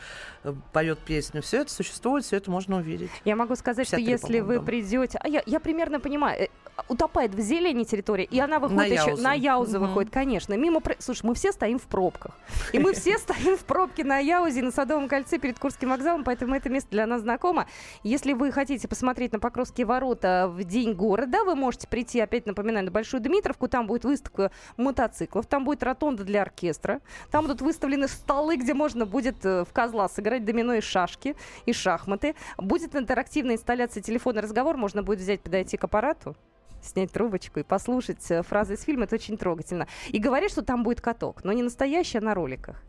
э, 0.42 0.52
поет 0.72 0.98
песню. 0.98 1.42
Все 1.42 1.62
это 1.62 1.72
существует, 1.72 2.24
все 2.24 2.36
это 2.36 2.50
можно 2.50 2.76
увидеть. 2.76 3.10
Я 3.24 3.36
могу 3.36 3.56
сказать, 3.56 3.86
что 3.86 3.96
если 3.96 4.40
вы 4.40 4.60
придете... 4.60 5.18
А 5.18 5.28
я, 5.28 5.42
я 5.46 5.60
примерно 5.60 6.00
понимаю, 6.00 6.44
э, 6.44 6.48
утопает 6.88 7.34
в 7.34 7.40
зелени 7.40 7.84
территория, 7.84 8.24
и 8.24 8.38
она 8.40 8.58
выходит 8.58 8.78
на 8.78 8.84
еще 8.84 9.10
Яузу. 9.10 9.22
на 9.22 9.32
Яузу 9.34 9.78
угу. 9.78 9.86
выходит, 9.86 10.12
конечно. 10.12 10.54
Мимо, 10.54 10.80
слушай, 10.98 11.24
мы 11.24 11.34
все 11.34 11.52
стоим 11.52 11.78
в 11.78 11.86
пробках, 11.86 12.32
и 12.72 12.78
мы 12.78 12.92
все 12.94 13.18
стоим 13.18 13.56
в 13.56 13.64
пробке 13.64 14.04
на 14.04 14.18
Яузе 14.18 14.62
на 14.62 14.70
Садовом 14.70 15.08
кольце 15.08 15.38
перед 15.44 15.58
Курским 15.58 15.90
вокзалом, 15.90 16.24
поэтому 16.24 16.54
это 16.54 16.70
место 16.70 16.88
для 16.90 17.06
нас 17.06 17.20
знакомо. 17.20 17.66
Если 18.02 18.32
вы 18.32 18.50
хотите 18.50 18.88
посмотреть 18.88 19.34
на 19.34 19.38
Покровские 19.38 19.84
ворота 19.86 20.50
в 20.50 20.64
день 20.64 20.94
города, 20.94 21.44
вы 21.44 21.54
можете 21.54 21.86
прийти, 21.86 22.18
опять 22.18 22.46
напоминаю, 22.46 22.86
на 22.86 22.90
Большую 22.90 23.20
Дмитровку, 23.20 23.68
там 23.68 23.86
будет 23.86 24.06
выставка 24.06 24.50
мотоциклов, 24.78 25.44
там 25.44 25.66
будет 25.66 25.82
ротонда 25.82 26.24
для 26.24 26.40
оркестра, 26.40 27.02
там 27.30 27.44
будут 27.44 27.60
выставлены 27.60 28.08
столы, 28.08 28.56
где 28.56 28.72
можно 28.72 29.04
будет 29.04 29.44
э, 29.44 29.66
в 29.66 29.72
козла 29.74 30.08
сыграть 30.08 30.46
домино 30.46 30.72
и 30.72 30.80
шашки, 30.80 31.36
и 31.66 31.74
шахматы. 31.74 32.36
Будет 32.56 32.96
интерактивная 32.96 33.56
инсталляция 33.56 34.02
телефонный 34.02 34.40
разговор, 34.40 34.78
можно 34.78 35.02
будет 35.02 35.18
взять, 35.18 35.42
подойти 35.42 35.76
к 35.76 35.84
аппарату, 35.84 36.36
снять 36.80 37.12
трубочку 37.12 37.60
и 37.60 37.64
послушать 37.64 38.30
э, 38.30 38.42
фразы 38.42 38.76
из 38.76 38.82
фильма. 38.82 39.04
Это 39.04 39.16
очень 39.16 39.36
трогательно. 39.36 39.88
И 40.08 40.18
говорят, 40.18 40.50
что 40.50 40.62
там 40.62 40.84
будет 40.84 41.02
каток, 41.02 41.44
но 41.44 41.52
не 41.52 41.62
настоящий, 41.62 42.16
а 42.16 42.22
на 42.22 42.32
роликах. 42.32 42.82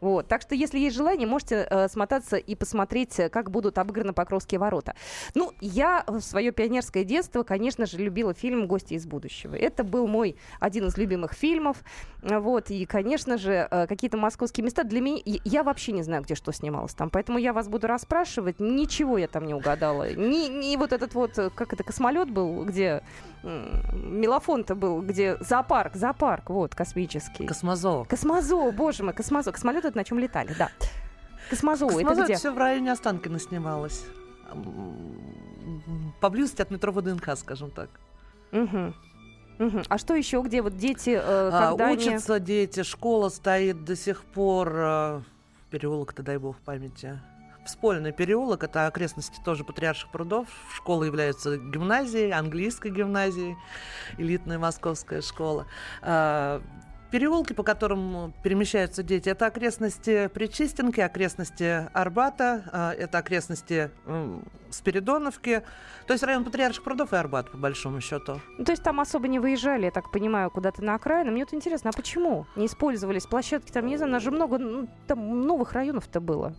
Вот. 0.00 0.28
Так 0.28 0.42
что, 0.42 0.54
если 0.54 0.78
есть 0.78 0.96
желание, 0.96 1.26
можете 1.26 1.66
э, 1.68 1.88
смотаться 1.88 2.36
и 2.36 2.54
посмотреть, 2.54 3.18
э, 3.18 3.28
как 3.28 3.50
будут 3.50 3.78
обыграны 3.78 4.12
Покровские 4.12 4.58
ворота. 4.58 4.94
Ну, 5.34 5.52
я 5.60 6.04
в 6.06 6.20
свое 6.20 6.52
пионерское 6.52 7.04
детство, 7.04 7.42
конечно 7.42 7.86
же, 7.86 7.98
любила 7.98 8.34
фильм 8.34 8.66
«Гости 8.66 8.94
из 8.94 9.06
будущего». 9.06 9.54
Это 9.54 9.84
был 9.84 10.06
мой 10.06 10.36
один 10.58 10.86
из 10.86 10.96
любимых 10.96 11.32
фильмов. 11.32 11.78
Вот. 12.22 12.70
И, 12.70 12.84
конечно 12.86 13.38
же, 13.38 13.68
э, 13.70 13.86
какие-то 13.86 14.16
московские 14.16 14.64
места 14.64 14.84
для 14.84 15.00
меня... 15.00 15.20
Я 15.24 15.62
вообще 15.62 15.92
не 15.92 16.02
знаю, 16.02 16.22
где 16.22 16.34
что 16.34 16.52
снималось 16.52 16.94
там. 16.94 17.10
Поэтому 17.10 17.38
я 17.38 17.52
вас 17.52 17.68
буду 17.68 17.86
расспрашивать. 17.86 18.60
Ничего 18.60 19.18
я 19.18 19.28
там 19.28 19.46
не 19.46 19.54
угадала. 19.54 20.12
Ни, 20.12 20.48
ни 20.48 20.76
вот 20.76 20.92
этот 20.92 21.14
вот, 21.14 21.38
э, 21.38 21.50
как 21.50 21.72
это, 21.72 21.84
космолет 21.84 22.30
был, 22.30 22.64
где 22.64 23.02
Мелофон-то 23.42 24.74
был, 24.74 25.00
где 25.00 25.38
зоопарк, 25.40 25.96
зоопарк, 25.96 26.50
вот, 26.50 26.74
космический. 26.74 27.46
Космозоо. 27.46 28.04
Космозоо, 28.04 28.70
боже 28.70 29.02
мой, 29.02 29.14
космозоо. 29.14 29.52
Космолет 29.52 29.84
это 29.90 29.98
на 29.98 30.04
чем 30.04 30.18
летали, 30.18 30.54
да. 30.58 30.70
Космозоо, 31.50 31.88
Космозоо 31.88 32.12
это 32.12 32.24
где? 32.24 32.36
все 32.36 32.52
в 32.52 32.58
районе 32.58 32.92
Останкина 32.92 33.38
снималось. 33.38 34.04
Поблизости 36.20 36.62
от 36.62 36.70
метро 36.70 36.92
ВДНХ, 36.92 37.36
скажем 37.36 37.70
так. 37.70 37.88
Угу. 38.52 38.94
Угу. 39.58 39.82
А 39.88 39.98
что 39.98 40.14
еще, 40.14 40.40
где 40.42 40.62
вот 40.62 40.76
дети, 40.76 41.10
э, 41.22 41.50
когда 41.50 41.90
а, 41.90 41.92
Учатся 41.92 42.34
они... 42.36 42.46
дети, 42.46 42.82
школа 42.82 43.28
стоит 43.28 43.84
до 43.84 43.94
сих 43.94 44.22
пор, 44.24 44.72
э, 44.74 45.20
переулок-то, 45.70 46.22
дай 46.22 46.38
бог 46.38 46.56
памяти, 46.58 47.20
Вспольный 47.66 48.12
переулок, 48.12 48.64
это 48.64 48.86
окрестности 48.86 49.38
тоже 49.44 49.64
Патриарших 49.64 50.10
прудов. 50.10 50.48
Школа 50.74 51.04
является 51.04 51.58
гимназией, 51.58 52.32
английской 52.32 52.90
гимназией, 52.90 53.56
элитная 54.16 54.58
московская 54.58 55.20
школа. 55.20 55.66
А, 56.00 56.62
переулки, 57.10 57.52
по 57.52 57.62
которым 57.62 58.32
перемещаются 58.42 59.02
дети, 59.02 59.28
это 59.28 59.46
окрестности 59.46 60.28
Причистенки, 60.28 61.00
окрестности 61.00 61.88
Арбата, 61.92 62.64
а, 62.72 62.92
это 62.92 63.18
окрестности 63.18 63.90
Спиридоновки, 64.70 65.62
то 66.06 66.12
есть 66.12 66.24
район 66.24 66.44
Патриарших 66.44 66.84
прудов 66.84 67.12
и 67.12 67.16
Арбат, 67.16 67.50
по 67.50 67.58
большому 67.58 68.00
счету. 68.00 68.40
Ну, 68.58 68.64
то 68.64 68.72
есть 68.72 68.82
там 68.82 69.00
особо 69.00 69.28
не 69.28 69.38
выезжали, 69.38 69.86
я 69.86 69.90
так 69.90 70.10
понимаю, 70.10 70.50
куда-то 70.50 70.82
на 70.82 70.94
окраину. 70.94 71.32
Мне 71.32 71.44
вот 71.44 71.54
интересно, 71.54 71.90
а 71.90 71.92
почему 71.92 72.46
не 72.56 72.66
использовались 72.66 73.26
площадки? 73.26 73.72
Там, 73.72 73.86
не 73.86 73.96
знаю, 73.96 74.10
у 74.10 74.14
нас 74.14 74.22
же 74.22 74.30
много 74.30 74.58
ну, 74.58 74.88
там 75.06 75.42
новых 75.42 75.72
районов-то 75.72 76.20
было. 76.20 76.54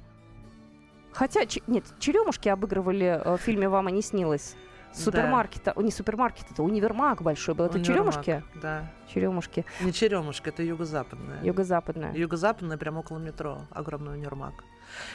Хотя, 1.13 1.41
нет, 1.67 1.83
черемушки 1.99 2.49
обыгрывали 2.49 3.21
э, 3.23 3.37
в 3.37 3.41
фильме 3.41 3.67
«Вам 3.67 3.89
и 3.89 3.91
не 3.91 4.01
снилось». 4.01 4.55
Супермаркета, 4.93 5.73
да. 5.75 5.81
не 5.81 5.91
супермаркет, 5.91 6.45
это 6.51 6.63
универмаг 6.63 7.21
большой 7.21 7.55
был. 7.55 7.65
Это 7.65 7.77
универмаг, 7.77 8.23
черемушки? 8.23 8.43
Да. 8.61 8.91
Черемушки. 9.13 9.65
Не 9.81 9.93
черемушка, 9.93 10.49
это 10.49 10.63
юго-западная. 10.63 11.43
Юго-западная. 11.43 12.13
Юго-западная, 12.13 12.77
прямо 12.77 12.99
около 12.99 13.19
метро, 13.19 13.61
огромный 13.71 14.13
универмаг. 14.13 14.53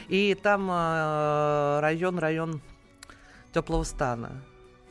И 0.08 0.34
там 0.34 0.68
э, 0.70 1.80
район, 1.80 2.18
район 2.18 2.60
теплого 3.52 3.84
стана. 3.84 4.42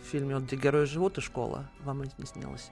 В 0.04 0.08
фильме 0.08 0.36
где 0.36 0.56
герои 0.56 0.86
живут 0.86 1.18
и 1.18 1.22
школа. 1.22 1.66
Вам 1.84 2.04
не 2.04 2.26
снилось. 2.26 2.72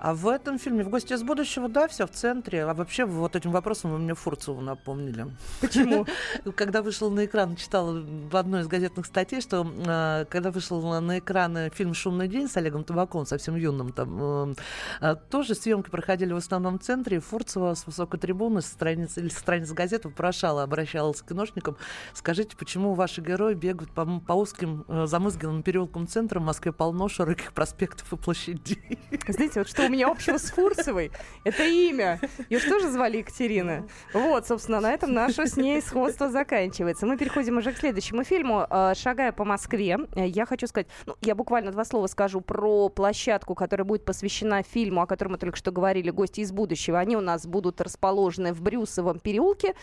А 0.00 0.14
в 0.14 0.26
этом 0.28 0.58
фильме 0.58 0.82
«В 0.82 0.88
гости 0.88 1.12
из 1.12 1.22
будущего», 1.22 1.68
да, 1.68 1.86
все 1.86 2.06
в 2.06 2.10
центре. 2.10 2.64
А 2.64 2.72
вообще 2.72 3.04
вот 3.04 3.36
этим 3.36 3.50
вопросом 3.50 3.90
вы 3.90 3.98
мне 3.98 4.14
Фурцеву 4.14 4.62
напомнили. 4.62 5.26
Почему? 5.60 6.06
Когда 6.56 6.80
вышел 6.80 7.10
на 7.10 7.26
экран, 7.26 7.54
читала 7.54 8.00
в 8.00 8.34
одной 8.34 8.62
из 8.62 8.66
газетных 8.66 9.04
статей, 9.04 9.42
что 9.42 9.70
э, 9.86 10.24
когда 10.30 10.50
вышел 10.50 10.80
на 11.00 11.18
экран 11.18 11.70
фильм 11.72 11.92
«Шумный 11.92 12.28
день» 12.28 12.48
с 12.48 12.56
Олегом 12.56 12.84
Табаковым, 12.84 13.26
совсем 13.26 13.56
юным, 13.56 13.92
там, 13.92 14.54
э, 15.02 15.16
тоже 15.28 15.54
съемки 15.54 15.90
проходили 15.90 16.32
в 16.32 16.36
основном 16.36 16.78
в 16.78 16.82
центре, 16.82 17.18
и 17.18 17.20
Фурцева 17.20 17.74
с 17.74 17.86
высокой 17.86 18.18
трибуны, 18.18 18.62
с 18.62 18.66
страницы, 18.66 19.20
или 19.20 19.28
с 19.28 19.36
страницы 19.36 19.74
газеты 19.74 20.08
вопрошала, 20.08 20.62
обращалась 20.62 21.20
к 21.20 21.28
киношникам, 21.28 21.76
скажите, 22.14 22.56
почему 22.56 22.94
ваши 22.94 23.20
герои 23.20 23.52
бегают 23.52 23.92
по, 23.92 24.06
по 24.06 24.32
узким 24.32 24.86
э, 24.88 25.04
замызганным 25.06 25.62
переулкам 25.62 26.08
центра 26.08 26.40
в 26.40 26.44
Москве 26.44 26.72
полно 26.72 27.08
широких 27.08 27.52
проспектов 27.52 28.10
и 28.14 28.16
площадей? 28.16 28.98
Знаете, 29.28 29.60
вот 29.60 29.68
что 29.68 29.89
меня 29.90 30.08
общего 30.08 30.38
с 30.38 30.50
Фурцевой. 30.50 31.10
Это 31.44 31.64
имя. 31.64 32.20
Ее 32.48 32.58
что 32.58 32.80
же 32.80 32.90
звали 32.90 33.18
Екатерина? 33.18 33.86
Вот, 34.12 34.46
собственно, 34.46 34.80
на 34.80 34.92
этом 34.92 35.12
наше 35.12 35.46
с 35.46 35.56
ней 35.56 35.80
сходство 35.82 36.30
заканчивается. 36.30 37.06
Мы 37.06 37.16
переходим 37.16 37.58
уже 37.58 37.72
к 37.72 37.78
следующему 37.78 38.24
фильму. 38.24 38.66
Э, 38.68 38.94
«Шагая 38.94 39.32
по 39.32 39.44
Москве». 39.44 39.98
Э, 40.14 40.26
я 40.26 40.46
хочу 40.46 40.66
сказать, 40.66 40.86
ну, 41.06 41.14
я 41.20 41.34
буквально 41.34 41.72
два 41.72 41.84
слова 41.84 42.06
скажу 42.06 42.40
про 42.40 42.88
площадку, 42.88 43.54
которая 43.54 43.84
будет 43.84 44.04
посвящена 44.04 44.62
фильму, 44.62 45.02
о 45.02 45.06
котором 45.06 45.32
мы 45.32 45.38
только 45.38 45.56
что 45.56 45.72
говорили, 45.72 46.10
«Гости 46.10 46.40
из 46.40 46.52
будущего». 46.52 46.98
Они 46.98 47.16
у 47.16 47.20
нас 47.20 47.46
будут 47.46 47.80
расположены 47.80 48.52
в 48.52 48.62
Брюсовом 48.62 49.18
переулке. 49.18 49.74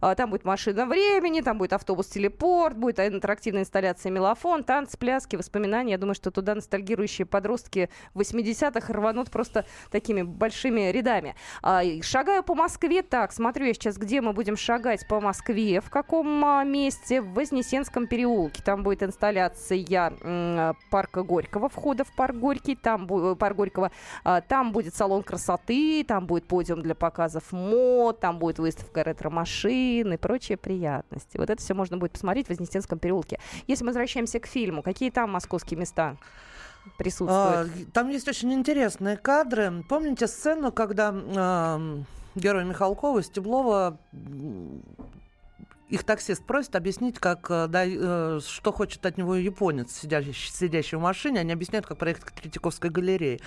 Э, 0.00 0.14
там 0.16 0.30
будет 0.30 0.44
машина 0.44 0.86
времени, 0.86 1.40
там 1.40 1.58
будет 1.58 1.72
автобус-телепорт, 1.72 2.76
будет 2.76 3.00
интерактивная 3.00 3.62
инсталляция 3.62 4.10
«Мелофон», 4.10 4.64
танцы, 4.64 4.96
пляски, 4.98 5.36
воспоминания. 5.36 5.92
Я 5.92 5.98
думаю, 5.98 6.14
что 6.14 6.30
туда 6.30 6.54
ностальгирующие 6.54 7.26
подростки 7.26 7.90
80-х 8.14 8.92
рванут 8.92 9.30
просто 9.30 9.55
просто 9.56 9.64
такими 9.90 10.22
большими 10.22 10.90
рядами. 10.90 11.34
А, 11.62 11.82
шагаю 12.02 12.42
по 12.42 12.54
Москве. 12.54 13.02
Так, 13.02 13.32
смотрю 13.32 13.66
я 13.66 13.74
сейчас, 13.74 13.96
где 13.96 14.20
мы 14.20 14.32
будем 14.32 14.56
шагать 14.56 15.06
по 15.08 15.20
Москве. 15.20 15.80
В 15.80 15.90
каком 15.90 16.44
а, 16.44 16.64
месте? 16.64 17.20
В 17.20 17.34
Вознесенском 17.34 18.06
переулке. 18.06 18.62
Там 18.62 18.82
будет 18.82 19.02
инсталляция 19.02 19.76
парка 20.90 21.22
Горького, 21.22 21.68
входа 21.68 22.04
в 22.04 22.14
парк 22.14 22.36
Горький. 22.36 22.76
Там, 22.76 23.06
парк 23.36 23.56
Горького. 23.56 23.90
А, 24.24 24.40
там 24.40 24.72
будет 24.72 24.94
салон 24.94 25.22
красоты, 25.22 26.04
там 26.04 26.26
будет 26.26 26.46
подиум 26.46 26.82
для 26.82 26.94
показов 26.94 27.52
мод, 27.52 28.20
там 28.20 28.38
будет 28.38 28.58
выставка 28.58 29.02
ретро-машин 29.02 30.12
и 30.12 30.16
прочие 30.16 30.56
приятности. 30.56 31.36
Вот 31.36 31.50
это 31.50 31.62
все 31.62 31.74
можно 31.74 31.96
будет 31.96 32.12
посмотреть 32.12 32.46
в 32.46 32.50
Вознесенском 32.50 32.98
переулке. 32.98 33.38
Если 33.66 33.84
мы 33.84 33.88
возвращаемся 33.88 34.40
к 34.40 34.46
фильму, 34.46 34.82
какие 34.82 35.10
там 35.10 35.32
московские 35.32 35.78
места? 35.78 36.16
Присутствует? 36.98 37.30
А, 37.30 37.66
там 37.92 38.08
есть 38.08 38.28
очень 38.28 38.52
интересные 38.52 39.16
кадры. 39.16 39.84
Помните 39.88 40.26
сцену, 40.26 40.72
когда 40.72 41.14
э, 41.14 42.02
герой 42.34 42.64
Михалкова, 42.64 43.22
Стеблова 43.22 43.98
их 45.88 46.04
таксист 46.04 46.44
просит 46.44 46.74
объяснить, 46.74 47.18
как, 47.18 47.46
э, 47.50 47.66
да, 47.68 47.84
э, 47.86 48.40
что 48.44 48.72
хочет 48.72 49.06
от 49.06 49.18
него 49.18 49.36
японец, 49.36 49.92
сидящий, 49.92 50.32
сидящий 50.32 50.98
в 50.98 51.00
машине. 51.00 51.40
Они 51.40 51.52
объясняют, 51.52 51.86
как 51.86 51.98
проект 51.98 52.34
Третьяковской 52.34 52.90
галереи. 52.90 53.40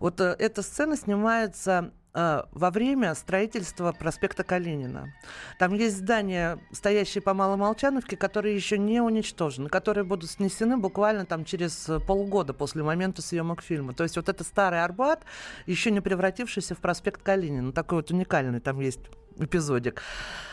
Вот 0.00 0.20
э, 0.20 0.34
эта 0.38 0.62
сцена 0.62 0.96
снимается 0.96 1.92
во 2.14 2.70
время 2.70 3.14
строительства 3.14 3.92
проспекта 3.92 4.44
Калинина. 4.44 5.12
Там 5.58 5.74
есть 5.74 5.96
здания, 5.96 6.58
стоящие 6.70 7.22
по 7.22 7.34
Маломолчановке, 7.34 8.16
которые 8.16 8.54
еще 8.54 8.78
не 8.78 9.00
уничтожены, 9.00 9.68
которые 9.68 10.04
будут 10.04 10.30
снесены 10.30 10.76
буквально 10.76 11.26
там 11.26 11.44
через 11.44 11.90
полгода 12.06 12.54
после 12.54 12.84
момента 12.84 13.20
съемок 13.20 13.62
фильма. 13.62 13.94
То 13.94 14.04
есть 14.04 14.16
вот 14.16 14.28
это 14.28 14.44
старый 14.44 14.84
Арбат, 14.84 15.24
еще 15.66 15.90
не 15.90 16.00
превратившийся 16.00 16.76
в 16.76 16.78
проспект 16.78 17.22
Калинина. 17.22 17.72
Такой 17.72 17.98
вот 17.98 18.10
уникальный 18.12 18.60
там 18.60 18.78
есть 18.80 19.00
эпизодик. 19.38 20.02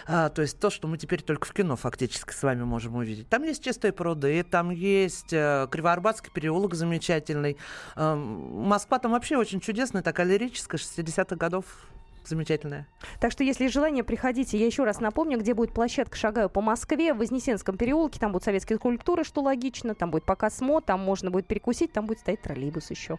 А, 0.08 0.30
то 0.30 0.42
есть 0.42 0.60
то, 0.60 0.70
что 0.70 0.88
мы 0.88 0.98
теперь 0.98 1.22
только 1.22 1.48
в 1.48 1.54
кино 1.54 1.76
фактически 1.76 2.34
с 2.34 2.44
вами 2.44 2.64
можем 2.64 2.96
увидеть. 2.96 3.30
Там 3.30 3.44
есть 3.44 3.64
чистые 3.64 3.94
пруды, 3.94 4.44
там 4.44 4.70
есть 4.72 5.32
э, 5.32 5.68
Кривоарбатский 5.72 6.32
переулок 6.32 6.74
замечательный. 6.74 7.58
Э, 7.96 8.16
Москва 8.16 9.00
там 9.00 9.12
вообще 9.12 9.38
очень 9.38 9.60
чудесная, 9.60 10.02
такая 10.02 10.26
лирическая, 10.26 10.80
60-х 10.80 11.36
годов 11.36 11.66
замечательная. 12.26 12.88
Так 13.20 13.32
что, 13.32 13.44
если 13.44 13.68
желание, 13.68 14.04
приходите. 14.04 14.58
Я 14.58 14.66
еще 14.66 14.84
раз 14.84 15.00
напомню, 15.00 15.40
где 15.40 15.54
будет 15.54 15.74
площадка 15.74 16.16
«Шагаю 16.18 16.50
по 16.50 16.62
Москве» 16.62 17.14
в 17.14 17.18
Вознесенском 17.18 17.78
переулке. 17.78 18.20
Там 18.20 18.32
будут 18.32 18.44
советские 18.44 18.78
скульптуры, 18.78 19.24
что 19.24 19.42
логично. 19.42 19.96
Там 19.96 20.12
будет 20.12 20.26
показ 20.26 20.62
МО, 20.62 20.82
там 20.82 21.00
можно 21.00 21.32
будет 21.32 21.48
перекусить, 21.48 21.92
там 21.92 22.06
будет 22.06 22.20
стоять 22.20 22.42
троллейбус 22.42 22.90
еще 22.92 23.18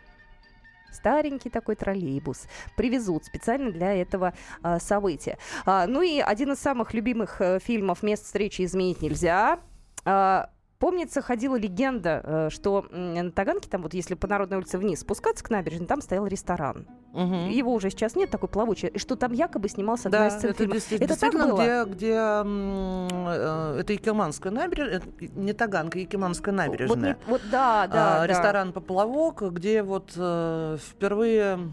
старенький 0.92 1.50
такой 1.50 1.76
троллейбус. 1.76 2.46
Привезут 2.76 3.24
специально 3.24 3.70
для 3.70 3.94
этого 3.94 4.34
а, 4.62 4.78
события. 4.78 5.38
А, 5.64 5.86
ну 5.86 6.02
и 6.02 6.18
один 6.20 6.52
из 6.52 6.58
самых 6.58 6.94
любимых 6.94 7.40
а, 7.40 7.58
фильмов 7.58 8.02
«Место 8.02 8.26
встречи 8.26 8.62
изменить 8.62 9.02
нельзя». 9.02 9.60
А, 10.04 10.50
Помнится, 10.82 11.22
ходила 11.22 11.54
легенда, 11.54 12.20
э, 12.24 12.48
что 12.50 12.84
на 12.90 13.30
Таганке, 13.30 13.68
там 13.68 13.82
вот 13.82 13.94
если 13.94 14.16
по 14.16 14.26
Народной 14.26 14.58
улице 14.58 14.78
вниз 14.78 15.02
спускаться 15.02 15.44
к 15.44 15.48
набережной, 15.48 15.86
там 15.86 16.00
стоял 16.00 16.26
ресторан. 16.26 16.88
Угу. 17.12 17.34
Его 17.50 17.74
уже 17.74 17.90
сейчас 17.90 18.16
нет, 18.16 18.30
такой 18.30 18.48
плавучий. 18.48 18.88
И 18.88 18.98
что 18.98 19.16
там 19.16 19.32
якобы 19.32 19.68
снимался 19.68 20.08
да, 20.08 20.26
одна 20.26 20.28
из 20.28 20.38
сцен 20.38 20.50
это 20.50 20.58
фильма. 20.58 20.74
Действительно, 20.74 21.04
это 21.04 21.14
действительно 21.14 21.46
было? 21.48 21.84
где, 21.84 21.94
где 21.94 22.14
э, 22.16 23.80
это 23.80 23.92
Якиманская 23.92 24.52
набережная, 24.52 25.02
не 25.20 25.52
Таганка, 25.52 25.98
Якиманская 25.98 26.54
набережная. 26.54 27.18
Вот, 27.26 27.42
вот 27.42 27.50
да, 27.50 27.86
да, 27.86 28.16
а, 28.16 28.18
да. 28.20 28.26
Ресторан 28.26 28.72
«Поплавок», 28.72 29.42
где 29.52 29.82
вот 29.82 30.12
э, 30.16 30.78
впервые 30.80 31.72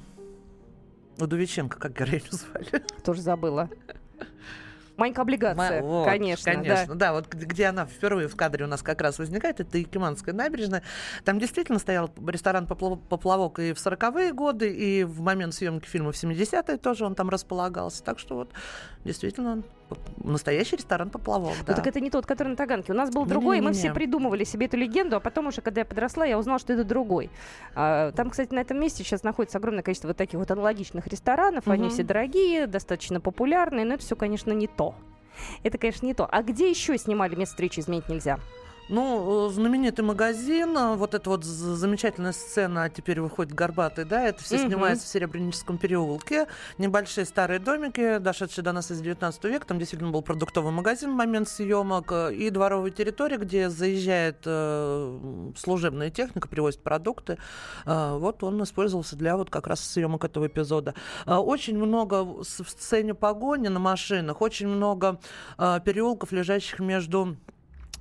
Удовиченко, 1.18 1.80
как 1.80 1.98
героиню 1.98 2.32
звали. 2.32 2.84
Тоже 3.04 3.22
забыла. 3.22 3.70
Манька 5.00 5.22
облигация, 5.22 5.82
вот, 5.82 6.06
конечно. 6.06 6.52
Конечно, 6.52 6.96
да. 6.96 6.96
да, 6.96 7.14
вот 7.14 7.34
где 7.34 7.66
она 7.66 7.86
впервые 7.86 8.28
в 8.28 8.36
кадре 8.36 8.66
у 8.66 8.68
нас 8.68 8.82
как 8.82 9.02
раз 9.02 9.18
возникает, 9.18 9.60
это 9.60 9.78
Якиманская 9.78 10.36
набережная. 10.36 10.84
Там 11.24 11.40
действительно 11.40 11.80
стоял 11.80 12.12
ресторан 12.28 12.68
«Поплавок» 12.68 13.60
и 13.60 13.74
в 13.74 13.78
40-е 13.78 14.34
годы, 14.34 14.70
и 14.70 15.04
в 15.04 15.22
момент 15.22 15.54
съемки 15.54 15.88
фильма 15.88 16.12
в 16.12 16.16
70-е 16.16 16.78
тоже 16.78 17.06
он 17.06 17.16
там 17.16 17.30
располагался. 17.30 18.04
Так 18.04 18.20
что 18.20 18.36
вот 18.36 18.52
действительно 19.06 19.64
настоящий 20.24 20.76
ресторан 20.76 21.10
«Поплавок», 21.10 21.54
да. 21.66 21.74
Ну, 21.74 21.76
так 21.76 21.88
это 21.88 22.00
не 22.00 22.10
тот, 22.10 22.26
который 22.26 22.50
на 22.50 22.56
Таганке. 22.56 22.94
У 22.94 22.96
нас 22.96 23.10
был 23.10 23.26
другой, 23.26 23.60
и 23.60 23.62
мы 23.62 23.74
все 23.74 23.94
придумывали 23.94 24.44
себе 24.44 24.68
эту 24.68 24.78
легенду, 24.78 25.16
а 25.16 25.20
потом 25.20 25.48
уже, 25.48 25.62
когда 25.62 25.82
я 25.82 25.86
подросла, 25.86 26.26
я 26.26 26.38
узнала, 26.38 26.60
что 26.60 26.74
это 26.74 26.84
другой. 26.84 27.30
А, 27.76 28.12
там, 28.12 28.30
кстати, 28.30 28.54
на 28.54 28.60
этом 28.60 28.80
месте 28.80 29.04
сейчас 29.04 29.24
находится 29.24 29.58
огромное 29.58 29.84
количество 29.84 30.10
вот 30.10 30.18
таких 30.18 30.40
вот 30.40 30.50
аналогичных 30.52 31.08
ресторанов. 31.08 31.66
Угу. 31.68 31.74
Они 31.74 31.90
все 31.90 32.04
дорогие, 32.04 32.68
достаточно 32.68 33.20
популярные, 33.20 33.86
но 33.86 33.96
это 33.96 34.04
все, 34.04 34.16
конечно, 34.16 34.52
не 34.52 34.68
то. 34.68 34.96
Это, 35.64 35.78
конечно, 35.78 36.06
не 36.06 36.14
то. 36.14 36.28
А 36.30 36.44
где 36.44 36.70
еще 36.70 36.98
снимали 36.98 37.36
место 37.36 37.54
встречи 37.54 37.80
изменить 37.80 38.10
нельзя? 38.10 38.40
Ну, 38.90 39.48
э, 39.48 39.52
знаменитый 39.52 40.04
магазин, 40.04 40.76
э, 40.76 40.96
вот 40.96 41.14
эта 41.14 41.30
вот 41.30 41.44
замечательная 41.44 42.32
сцена, 42.32 42.90
теперь 42.90 43.22
выходит 43.22 43.54
горбатый, 43.54 44.04
да, 44.04 44.24
это 44.24 44.44
все 44.44 44.56
mm-hmm. 44.56 44.68
снимается 44.68 45.06
в 45.06 45.10
Серебряническом 45.10 45.78
переулке. 45.78 46.48
Небольшие 46.80 47.26
старые 47.26 47.60
домики, 47.60 48.18
дошедшие 48.18 48.64
до 48.64 48.72
нас 48.74 48.90
из 48.90 49.00
19 49.02 49.44
века, 49.44 49.68
там 49.68 49.78
действительно 49.78 50.10
был 50.10 50.24
продуктовый 50.24 50.72
магазин 50.72 51.12
в 51.12 51.14
момент 51.14 51.48
съемок, 51.48 52.12
э, 52.12 52.34
и 52.34 52.50
дворовая 52.50 52.90
территория, 52.90 53.38
где 53.38 53.70
заезжает 53.70 54.38
э, 54.46 55.52
служебная 55.56 56.10
техника, 56.10 56.48
привозит 56.48 56.82
продукты. 56.82 57.38
Э, 57.86 58.18
вот 58.18 58.44
он 58.44 58.64
использовался 58.64 59.16
для 59.16 59.38
вот 59.38 59.52
как 59.52 59.68
раз 59.68 59.82
съемок 59.82 60.26
этого 60.26 60.48
эпизода. 60.48 60.96
Э, 61.28 61.36
очень 61.36 61.78
много 61.78 62.24
в 62.24 62.44
сцене 62.44 63.14
погони 63.14 63.68
на 63.68 63.80
машинах, 63.80 64.42
очень 64.42 64.68
много 64.68 65.20
э, 65.60 65.80
переулков, 65.86 66.32
лежащих 66.32 66.80
между 66.80 67.38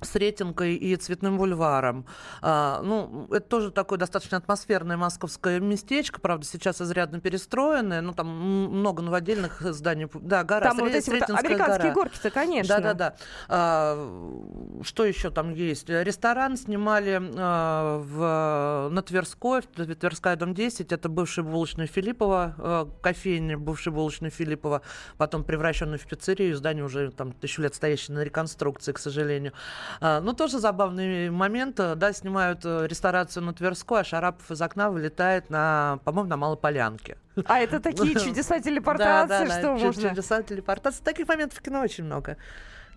с 0.01 0.15
Ретинкой 0.15 0.75
и 0.75 0.95
Цветным 0.95 1.37
бульваром. 1.37 2.05
А, 2.41 2.81
ну, 2.81 3.27
это 3.31 3.47
тоже 3.47 3.71
такое 3.71 3.97
достаточно 3.99 4.37
атмосферное 4.37 4.97
московское 4.97 5.59
местечко, 5.59 6.19
правда, 6.19 6.45
сейчас 6.45 6.81
изрядно 6.81 7.19
перестроенное, 7.19 8.01
ну, 8.01 8.13
там 8.13 8.27
много 8.27 9.01
новодельных 9.01 9.61
зданий. 9.61 10.07
Да, 10.13 10.43
гора, 10.43 10.69
там 10.69 10.77
Сред... 10.77 10.87
вот 10.87 10.95
эти 10.95 11.09
вот 11.09 11.29
американские 11.29 11.93
горки-то, 11.93 12.29
конечно. 12.29 12.75
Да-да-да. 12.75 13.15
А, 13.47 14.81
что 14.83 15.05
еще 15.05 15.31
там 15.31 15.53
есть? 15.53 15.89
Ресторан 15.89 16.57
снимали 16.57 17.21
а, 17.37 17.99
в, 17.99 18.93
на 18.93 19.01
Тверской, 19.01 19.61
Тверская, 19.61 20.35
дом 20.35 20.53
10, 20.53 20.91
это 20.91 21.09
бывший 21.09 21.43
булочный 21.43 21.87
Филиппова, 21.87 22.55
а, 22.57 22.89
кофейня 23.01 23.57
бывший 23.57 23.91
булочный 23.91 24.29
Филиппова, 24.29 24.81
потом 25.17 25.43
превращенный 25.43 25.97
в 25.97 26.05
пиццерию, 26.05 26.55
здание 26.55 26.83
уже 26.83 27.11
там 27.11 27.31
тысячу 27.31 27.61
лет 27.61 27.75
стоящее 27.75 28.15
на 28.15 28.23
реконструкции, 28.23 28.91
к 28.91 28.99
сожалению. 28.99 29.53
А, 30.01 30.21
ну, 30.21 30.33
тоже 30.33 30.59
забавный 30.59 31.29
момент. 31.29 31.75
Да, 31.75 32.13
снимают 32.13 32.61
э, 32.63 32.87
ресторацию 32.87 33.43
на 33.43 33.53
Тверской, 33.53 34.01
а 34.01 34.03
Шарапов 34.03 34.49
из 34.51 34.61
окна 34.61 34.89
вылетает 34.89 35.49
на, 35.49 35.99
по-моему, 36.03 36.29
на 36.29 36.37
Малополянке. 36.37 37.17
А 37.45 37.59
это 37.59 37.79
такие 37.79 38.13
чудеса 38.19 38.59
телепортации, 38.59 39.47
что 39.47 39.73
можно? 39.73 40.09
чудеса 40.09 40.43
телепортации. 40.43 41.03
Таких 41.03 41.27
моментов 41.27 41.59
в 41.59 41.61
кино 41.61 41.81
очень 41.81 42.03
много. 42.03 42.37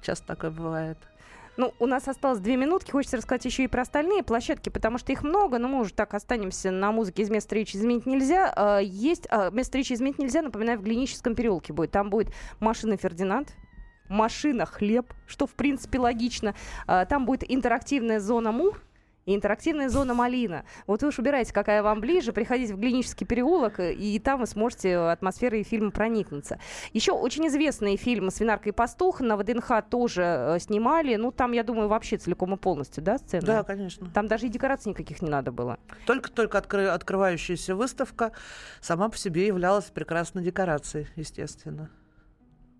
Часто 0.03 0.27
такое 0.27 0.51
бывает. 0.51 0.99
Ну, 1.59 1.75
у 1.79 1.87
нас 1.87 2.09
осталось 2.09 2.39
две 2.39 2.57
минутки. 2.57 2.91
Хочется 2.91 3.19
рассказать 3.19 3.45
еще 3.45 3.65
и 3.65 3.67
про 3.67 3.83
остальные 3.83 4.23
площадки, 4.23 4.71
потому 4.71 4.97
что 4.97 5.13
их 5.13 5.23
много, 5.23 5.59
но 5.59 5.69
мы 5.69 5.81
уже 5.81 5.93
так 5.93 6.15
останемся 6.15 6.71
на 6.71 6.93
музыке 6.93 7.23
из 7.23 7.31
места 7.31 7.49
встречи 7.49 7.77
изменить 7.77 8.07
нельзя. 8.07 8.51
А, 8.57 8.79
есть 8.79 9.27
а, 9.29 9.51
место 9.51 9.73
встречи 9.73 9.93
изменить 9.93 10.19
нельзя, 10.19 10.41
напоминаю, 10.41 10.79
в 10.79 10.83
Глиническом 10.83 11.35
переулке 11.35 11.73
будет. 11.73 11.91
Там 11.91 12.09
будет 12.09 12.33
машина 12.61 12.97
Фердинанд, 12.97 13.49
машина 14.13 14.67
хлеб, 14.67 15.13
что 15.27 15.47
в 15.47 15.55
принципе 15.55 15.99
логично. 15.99 16.55
А, 16.87 17.05
там 17.07 17.27
будет 17.27 17.45
интерактивная 17.51 18.21
зона 18.21 18.53
Мур, 18.53 18.81
и 19.25 19.35
интерактивная 19.35 19.89
зона 19.89 20.15
Малина. 20.15 20.65
Вот 20.87 21.03
вы 21.03 21.09
уж 21.09 21.19
убираете, 21.19 21.53
какая 21.53 21.83
вам 21.83 22.01
ближе, 22.01 22.33
приходите 22.33 22.75
в 22.75 22.79
Глинический 22.79 23.27
переулок, 23.27 23.79
э, 23.79 23.93
и 23.93 24.19
там 24.19 24.41
вы 24.41 24.47
сможете 24.47 24.97
атмосферой 24.97 25.63
фильма 25.63 25.91
проникнуться. 25.91 26.59
Еще 26.93 27.13
очень 27.13 27.47
известные 27.47 27.97
фильмы 27.97 28.31
«Свинарка 28.31 28.71
и 28.71 28.73
пастух» 28.73 29.21
на 29.21 29.37
ВДНХ 29.37 29.71
тоже 29.89 30.23
э, 30.23 30.59
снимали. 30.59 31.15
Ну, 31.17 31.31
там, 31.31 31.53
я 31.53 31.63
думаю, 31.63 31.89
вообще 31.89 32.17
целиком 32.17 32.55
и 32.55 32.57
полностью, 32.57 33.03
да, 33.03 33.19
сцена? 33.19 33.47
Да, 33.47 33.63
конечно. 33.63 34.11
Там 34.11 34.27
даже 34.27 34.47
и 34.47 34.49
декораций 34.49 34.91
никаких 34.91 35.23
не 35.23 35.31
надо 35.31 35.53
было. 35.53 35.79
Только-только 36.07 36.59
откры- 36.59 36.89
открывающаяся 36.89 37.77
выставка 37.77 38.33
сама 38.81 39.09
по 39.09 39.17
себе 39.17 39.47
являлась 39.47 39.85
прекрасной 39.85 40.43
декорацией, 40.43 41.07
естественно. 41.15 41.91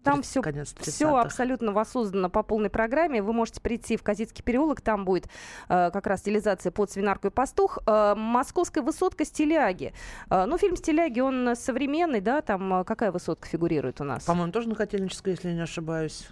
Там 0.03 0.23
все, 0.23 0.43
все 0.81 1.17
абсолютно 1.17 1.73
воссоздано 1.73 2.29
по 2.29 2.43
полной 2.43 2.71
программе. 2.71 3.23
Вы 3.23 3.33
можете 3.33 3.61
прийти 3.61 3.97
в 3.97 4.03
Казицкий 4.03 4.43
переулок, 4.43 4.81
там 4.81 5.05
будет 5.05 5.27
э, 5.69 5.91
как 5.93 6.07
раз 6.07 6.21
стилизация 6.21 6.73
под 6.73 6.91
свинарку 6.91 7.29
и 7.29 7.31
пастух. 7.31 7.79
Э, 7.87 8.15
Московская 8.17 8.83
высотка 8.83 9.25
стиляги. 9.25 9.93
Э, 10.31 10.45
ну, 10.47 10.59
фильм 10.59 10.77
стиляги, 10.77 11.21
он 11.21 11.55
современный, 11.55 12.21
да, 12.21 12.43
там 12.43 12.81
э, 12.81 12.85
какая 12.85 13.13
высотка 13.13 13.49
фигурирует 13.49 14.01
у 14.01 14.05
нас? 14.05 14.25
По-моему, 14.25 14.53
тоже 14.53 14.69
на 14.69 14.75
Котельнической, 14.75 15.33
если 15.35 15.53
не 15.53 15.61
ошибаюсь. 15.61 16.29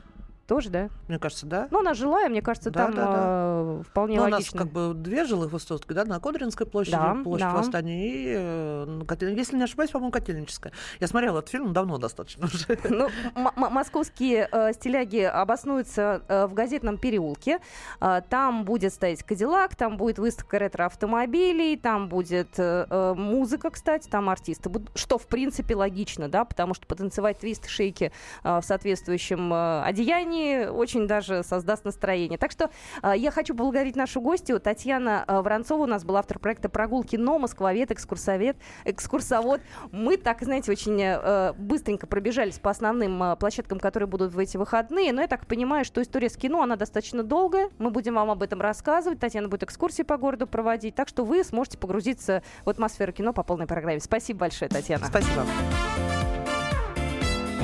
Тоже, 0.50 0.68
да? 0.68 0.90
Мне 1.06 1.20
кажется, 1.20 1.46
да. 1.46 1.68
Ну, 1.70 1.78
она 1.78 1.94
жилая, 1.94 2.28
мне 2.28 2.42
кажется, 2.42 2.72
да, 2.72 2.86
там 2.86 2.94
да, 2.96 3.06
да. 3.06 3.14
Э, 3.14 3.82
вполне 3.88 4.16
ну, 4.16 4.22
логично. 4.22 4.62
У 4.62 4.64
нас 4.64 4.64
как 4.64 4.72
бы 4.72 4.94
две 4.94 5.24
жилых 5.24 5.52
высотки, 5.52 5.92
да, 5.92 6.04
на 6.04 6.18
Кудринской 6.18 6.66
площади, 6.66 6.96
да, 6.96 7.16
площадь 7.22 7.46
да. 7.46 7.54
Восстания 7.54 8.08
и, 8.08 8.34
э, 8.36 9.32
если 9.36 9.56
не 9.56 9.62
ошибаюсь, 9.62 9.92
по-моему, 9.92 10.10
Котельническая. 10.10 10.72
Я 10.98 11.06
смотрела 11.06 11.38
этот 11.38 11.50
фильм 11.50 11.72
давно 11.72 11.98
достаточно 11.98 12.46
уже. 12.46 12.66
Ну, 12.90 13.08
московские 13.54 14.48
э, 14.50 14.72
стиляги 14.72 15.20
обоснуются 15.20 16.22
э, 16.26 16.46
в 16.48 16.54
газетном 16.54 16.98
переулке. 16.98 17.60
Э, 18.00 18.20
там 18.28 18.64
будет 18.64 18.92
стоять 18.92 19.22
Кадиллак, 19.22 19.76
там 19.76 19.96
будет 19.96 20.18
выставка 20.18 20.58
ретро-автомобилей, 20.58 21.76
там 21.76 22.08
будет 22.08 22.58
э, 22.58 22.88
э, 22.90 23.14
музыка, 23.14 23.70
кстати, 23.70 24.08
там 24.08 24.28
артисты 24.28 24.68
будут, 24.68 24.90
что, 24.96 25.16
в 25.16 25.28
принципе, 25.28 25.76
логично, 25.76 26.28
да, 26.28 26.44
потому 26.44 26.74
что 26.74 26.88
потанцевать 26.88 27.38
твист 27.38 27.68
шейки 27.68 28.10
э, 28.42 28.58
в 28.60 28.64
соответствующем 28.64 29.54
э, 29.54 29.82
одеянии 29.84 30.39
очень 30.70 31.06
даже 31.06 31.42
создаст 31.42 31.84
настроение. 31.84 32.38
Так 32.38 32.50
что 32.50 32.70
э, 33.02 33.12
я 33.16 33.30
хочу 33.30 33.54
поблагодарить 33.54 33.96
нашу 33.96 34.20
гостью. 34.20 34.60
Татьяна 34.60 35.24
э, 35.26 35.40
Воронцова 35.40 35.82
у 35.82 35.86
нас 35.86 36.04
была 36.04 36.20
автор 36.20 36.38
проекта 36.38 36.68
«Прогулки 36.68 37.16
Но», 37.16 37.38
москвовед, 37.38 37.90
экскурсовед, 37.90 38.56
экскурсовод. 38.84 39.60
Мы 39.92 40.16
так, 40.16 40.42
знаете, 40.42 40.70
очень 40.72 41.00
э, 41.00 41.52
быстренько 41.54 42.06
пробежались 42.06 42.58
по 42.58 42.70
основным 42.70 43.36
площадкам, 43.36 43.78
которые 43.78 44.06
будут 44.06 44.32
в 44.32 44.38
эти 44.38 44.56
выходные. 44.56 45.12
Но 45.12 45.22
я 45.22 45.28
так 45.28 45.46
понимаю, 45.46 45.84
что 45.84 46.02
история 46.02 46.28
с 46.28 46.36
кино, 46.36 46.62
она 46.62 46.76
достаточно 46.76 47.22
долгая. 47.22 47.70
Мы 47.78 47.90
будем 47.90 48.14
вам 48.14 48.30
об 48.30 48.42
этом 48.42 48.60
рассказывать. 48.60 49.20
Татьяна 49.20 49.48
будет 49.48 49.62
экскурсии 49.64 50.02
по 50.02 50.16
городу 50.16 50.46
проводить. 50.46 50.94
Так 50.94 51.08
что 51.08 51.24
вы 51.24 51.44
сможете 51.44 51.78
погрузиться 51.78 52.42
в 52.64 52.70
атмосферу 52.70 53.12
кино 53.12 53.32
по 53.32 53.42
полной 53.42 53.66
программе. 53.66 54.00
Спасибо 54.00 54.40
большое, 54.40 54.68
Татьяна. 54.68 55.06
Спасибо. 55.06 55.44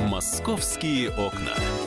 «Московские 0.09 1.11
окна». 1.11 1.86